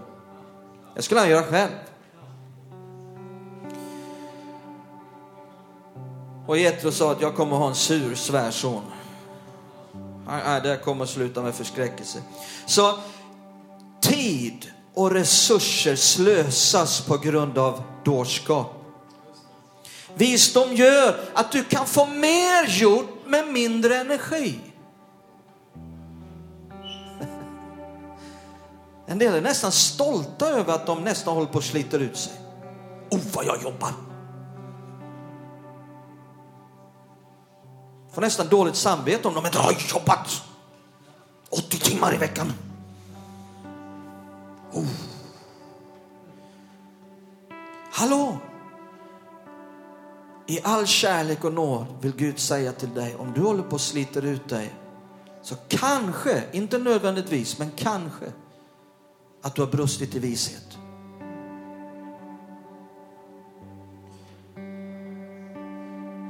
Det 0.95 1.03
skulle 1.03 1.21
han 1.21 1.31
göra 1.31 1.43
själv. 1.43 1.73
Och 6.47 6.59
Jethro 6.59 6.93
sa 6.93 7.13
att 7.13 7.21
jag 7.21 7.37
kommer 7.37 7.57
ha 7.57 7.69
en 7.69 7.75
sur 7.75 8.15
svärson. 8.15 8.83
Nej, 10.27 10.61
det 10.63 10.77
kommer 10.85 11.07
sluta 11.07 11.43
med 11.43 11.55
förskräckelse. 11.55 12.23
Så 12.67 12.99
tid 14.01 14.67
och 14.95 15.11
resurser 15.11 15.97
slösas 15.97 17.01
på 17.01 17.17
grund 17.19 17.59
av 17.59 17.83
dårskap. 18.05 18.75
Visdom 20.15 20.75
gör 20.75 21.21
att 21.35 21.53
du 21.53 21.65
kan 21.65 21.87
få 21.87 22.07
mer 22.07 22.81
gjort 22.81 23.27
med 23.27 23.49
mindre 23.49 23.97
energi. 23.97 24.59
En 29.07 29.19
del 29.19 29.35
är 29.35 29.41
nästan 29.41 29.73
stolta 29.73 30.49
över 30.49 30.75
att 30.75 30.87
de 30.87 31.05
nästan 31.05 31.35
håller 31.35 31.49
på 31.49 31.59
att 31.59 31.65
slita 31.65 31.97
ut 31.97 32.17
sig. 32.17 32.33
Oh, 33.11 33.21
vad 33.35 33.45
jag 33.45 33.63
jobbar! 33.63 33.93
Får 38.13 38.21
nästan 38.21 38.49
dåligt 38.49 38.77
samvete 38.77 39.29
om 39.29 39.35
de 39.35 39.47
inte 39.47 39.59
har 39.59 39.73
jobbat 39.95 40.43
80 41.51 41.79
timmar 41.79 42.15
i 42.15 42.17
veckan. 42.17 42.53
Oh. 44.73 44.87
Hallå! 47.93 48.39
I 50.47 50.61
all 50.63 50.87
kärlek 50.87 51.45
och 51.45 51.53
nåd 51.53 51.87
vill 52.01 52.17
Gud 52.17 52.39
säga 52.39 52.73
till 52.73 52.95
dig, 52.95 53.17
om 53.17 53.33
du 53.33 53.41
håller 53.41 53.63
på 53.63 53.73
och 53.73 53.81
sliter 53.81 54.25
ut 54.25 54.49
dig, 54.49 54.75
så 55.43 55.55
kanske, 55.69 56.45
inte 56.53 56.79
nödvändigtvis, 56.79 57.59
men 57.59 57.71
kanske, 57.77 58.33
att 59.45 59.55
du 59.55 59.63
har 59.63 59.69
brustit 59.69 60.15
i 60.15 60.19
vishet. 60.19 60.79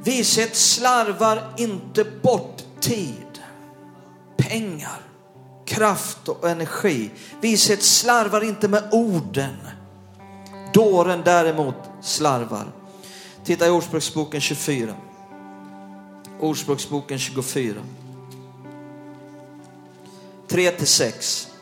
Vishet 0.05 0.57
slarvar 0.57 1.55
inte 1.57 2.05
bort 2.23 2.63
tid, 2.81 3.41
pengar, 4.37 5.01
kraft 5.65 6.29
och 6.29 6.49
energi. 6.51 7.11
Vishet 7.41 7.83
slarvar 7.83 8.45
inte 8.45 8.69
med 8.69 8.89
orden. 8.93 9.57
Dåren 10.73 11.23
däremot 11.25 11.75
slarvar. 12.03 12.67
Titta 13.45 13.67
i 13.67 13.71
Ordspråksboken 13.71 14.41
24. 14.41 14.95
Ordspråksboken 16.41 17.19
24. 17.19 17.75
3 20.49 20.71
till 20.71 20.87
6. 20.87 21.54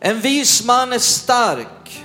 En 0.00 0.20
vis 0.20 0.64
man 0.64 0.92
är 0.92 0.98
stark. 0.98 2.04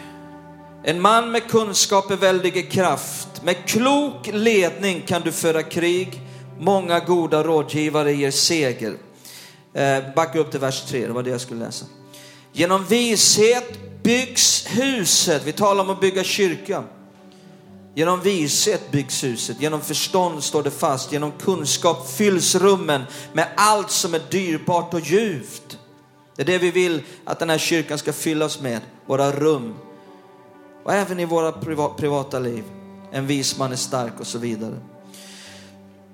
En 0.83 1.01
man 1.01 1.31
med 1.31 1.49
kunskap 1.49 2.11
är 2.11 2.15
väldig 2.15 2.71
kraft. 2.71 3.27
Med 3.43 3.65
klok 3.67 4.29
ledning 4.33 5.01
kan 5.01 5.21
du 5.21 5.31
föra 5.31 5.63
krig. 5.63 6.21
Många 6.59 6.99
goda 6.99 7.43
rådgivare 7.43 8.13
ger 8.13 8.31
seger. 8.31 8.97
Eh, 9.73 10.13
backa 10.15 10.39
upp 10.39 10.51
till 10.51 10.59
vers 10.59 10.85
3, 10.89 11.07
det 11.07 11.13
var 11.13 11.23
det 11.23 11.29
jag 11.29 11.41
skulle 11.41 11.65
läsa. 11.65 11.85
Genom 12.53 12.85
vishet 12.85 14.03
byggs 14.03 14.65
huset. 14.67 15.41
Vi 15.45 15.51
talar 15.51 15.83
om 15.83 15.89
att 15.89 16.01
bygga 16.01 16.23
kyrka. 16.23 16.83
Genom 17.95 18.21
vishet 18.21 18.91
byggs 18.91 19.23
huset, 19.23 19.61
genom 19.61 19.81
förstånd 19.81 20.43
står 20.43 20.63
det 20.63 20.71
fast, 20.71 21.11
genom 21.11 21.31
kunskap 21.31 22.09
fylls 22.09 22.55
rummen 22.55 23.03
med 23.33 23.47
allt 23.57 23.91
som 23.91 24.13
är 24.13 24.21
dyrbart 24.29 24.93
och 24.93 24.99
ljuvt. 24.99 25.77
Det 26.35 26.41
är 26.41 26.45
det 26.45 26.57
vi 26.57 26.71
vill 26.71 27.03
att 27.25 27.39
den 27.39 27.49
här 27.49 27.57
kyrkan 27.57 27.97
ska 27.97 28.13
fyllas 28.13 28.61
med, 28.61 28.81
våra 29.05 29.31
rum. 29.31 29.73
Och 30.83 30.93
även 30.93 31.19
i 31.19 31.25
våra 31.25 31.51
privata 31.97 32.39
liv. 32.39 32.63
En 33.11 33.27
vis 33.27 33.57
man 33.57 33.71
är 33.71 33.75
stark 33.75 34.19
och 34.19 34.27
så 34.27 34.37
vidare. 34.37 34.75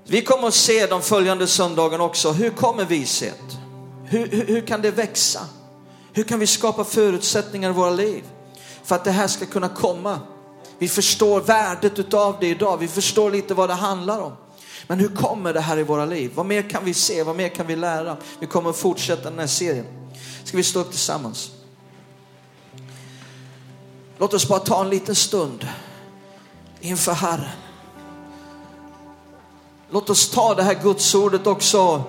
Vi 0.04 0.22
kommer 0.22 0.48
att 0.48 0.54
se 0.54 0.88
de 0.88 1.02
följande 1.02 1.48
söndagarna 1.48 2.04
också, 2.04 2.32
hur 2.32 2.50
kommer 2.50 2.86
vishet? 2.86 3.58
Hur, 4.06 4.28
hur, 4.28 4.46
hur 4.46 4.62
kan 4.62 4.82
det 4.82 4.92
växa? 4.92 5.40
Hur 6.14 6.24
kan 6.24 6.40
vi 6.40 6.48
skapa 6.48 6.84
förutsättningar 6.84 7.70
i 7.70 7.74
våra 7.74 7.90
liv 7.90 8.24
för 8.84 8.96
att 8.96 9.04
det 9.04 9.12
här 9.12 9.28
ska 9.28 9.46
kunna 9.46 9.70
komma? 9.70 10.20
Vi 10.80 10.88
förstår 10.88 11.42
värdet 11.42 12.00
utav 12.00 12.38
det 12.40 12.48
idag. 12.48 12.78
Vi 12.78 12.88
förstår 12.88 13.32
lite 13.32 13.54
vad 13.54 13.70
det 13.70 13.74
handlar 13.74 14.22
om. 14.22 14.32
Men 14.88 15.00
hur 15.00 15.16
kommer 15.16 15.54
det 15.54 15.62
här 15.62 15.78
i 15.78 15.84
våra 15.84 16.06
liv? 16.06 16.32
Vad 16.36 16.46
mer 16.46 16.70
kan 16.70 16.86
vi 16.86 16.94
se? 16.94 17.24
Vad 17.24 17.36
mer 17.36 17.50
kan 17.50 17.68
vi 17.68 17.76
lära? 17.76 18.18
Vi 18.40 18.48
kommer 18.48 18.70
att 18.70 18.78
fortsätta 18.78 19.30
den 19.30 19.40
här 19.40 19.48
serien. 19.48 19.86
Ska 20.44 20.58
vi 20.58 20.64
stå 20.64 20.80
upp 20.80 20.90
tillsammans? 20.90 21.52
Låt 24.18 24.34
oss 24.34 24.48
bara 24.48 24.60
ta 24.60 24.82
en 24.82 24.90
liten 24.90 25.16
stund 25.16 25.68
inför 26.82 27.14
Herren. 27.14 27.50
Låt 29.90 30.10
oss 30.10 30.30
ta 30.30 30.56
det 30.56 30.64
här 30.64 30.80
gudsordet 30.84 31.48
också 31.48 32.04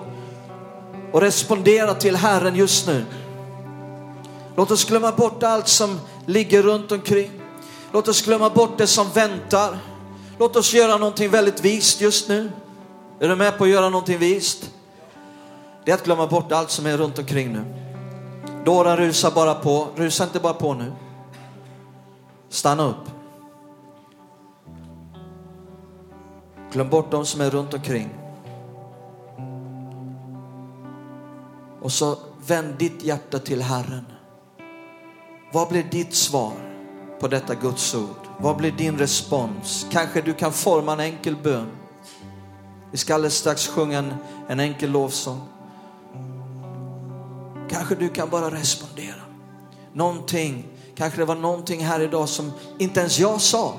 och 1.12 1.20
respondera 1.20 1.94
till 1.94 2.16
Herren 2.16 2.56
just 2.56 2.86
nu. 2.86 3.04
Låt 4.56 4.70
oss 4.70 4.84
glömma 4.84 5.12
bort 5.12 5.42
allt 5.42 5.68
som 5.68 6.00
ligger 6.26 6.62
runt 6.62 6.92
omkring. 6.92 7.30
Låt 7.92 8.08
oss 8.08 8.22
glömma 8.22 8.50
bort 8.50 8.78
det 8.78 8.86
som 8.86 9.10
väntar. 9.10 9.78
Låt 10.38 10.56
oss 10.56 10.74
göra 10.74 10.96
någonting 10.96 11.30
väldigt 11.30 11.64
vist 11.64 12.00
just 12.00 12.28
nu. 12.28 12.50
Är 13.20 13.28
du 13.28 13.36
med 13.36 13.58
på 13.58 13.64
att 13.64 13.70
göra 13.70 13.88
någonting 13.88 14.18
vist? 14.18 14.70
Det 15.84 15.90
är 15.90 15.94
att 15.94 16.04
glömma 16.04 16.26
bort 16.26 16.52
allt 16.52 16.70
som 16.70 16.86
är 16.86 16.96
runt 16.96 17.18
omkring 17.18 17.52
nu. 17.52 17.64
Dåren 18.64 18.96
rusar 18.96 19.30
bara 19.30 19.54
på. 19.54 19.88
Rusa 19.96 20.24
inte 20.24 20.40
bara 20.40 20.52
på 20.52 20.74
nu. 20.74 20.92
Stanna 22.48 22.88
upp. 22.88 23.10
Glöm 26.72 26.88
bort 26.88 27.10
de 27.10 27.26
som 27.26 27.40
är 27.40 27.50
runt 27.50 27.74
omkring. 27.74 28.08
Och 31.82 31.92
så 31.92 32.16
vänd 32.46 32.74
ditt 32.78 33.04
hjärta 33.04 33.38
till 33.38 33.62
Herren. 33.62 34.04
Vad 35.52 35.68
blir 35.68 35.82
ditt 35.82 36.14
svar 36.14 36.67
på 37.20 37.28
detta 37.28 37.54
Guds 37.54 37.94
ord? 37.94 38.28
Vad 38.38 38.56
blir 38.56 38.72
din 38.72 38.98
respons? 38.98 39.86
Kanske 39.90 40.20
du 40.20 40.34
kan 40.34 40.52
forma 40.52 40.92
en 40.92 41.00
enkel 41.00 41.36
bön. 41.36 41.66
Vi 42.90 42.98
ska 42.98 43.14
alldeles 43.14 43.34
strax 43.34 43.68
sjunga 43.68 43.98
en, 43.98 44.14
en 44.48 44.60
enkel 44.60 44.90
lovsång. 44.90 45.40
Kanske 47.70 47.94
du 47.94 48.08
kan 48.08 48.30
bara 48.30 48.50
respondera. 48.50 49.22
Någonting, 49.92 50.66
kanske 50.94 51.18
det 51.18 51.24
var 51.24 51.34
någonting 51.34 51.84
här 51.84 52.00
idag 52.00 52.28
som 52.28 52.52
inte 52.78 53.00
ens 53.00 53.18
jag 53.18 53.40
sa. 53.40 53.74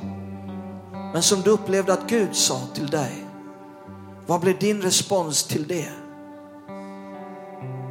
Men 1.13 1.23
som 1.23 1.41
du 1.41 1.49
upplevde 1.49 1.93
att 1.93 2.09
Gud 2.09 2.35
sa 2.35 2.61
till 2.73 2.87
dig. 2.87 3.25
Vad 4.25 4.41
blir 4.41 4.53
din 4.53 4.81
respons 4.81 5.43
till 5.43 5.67
det? 5.67 5.89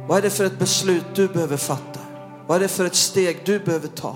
Vad 0.07 0.17
är 0.17 0.21
det 0.21 0.29
för 0.29 0.45
ett 0.45 0.59
beslut 0.59 1.05
du 1.15 1.27
behöver 1.27 1.57
fatta? 1.57 1.99
Vad 2.47 2.57
är 2.57 2.59
det 2.59 2.67
för 2.67 2.85
ett 2.85 2.95
steg 2.95 3.41
du 3.45 3.59
behöver 3.59 3.87
ta? 3.87 4.15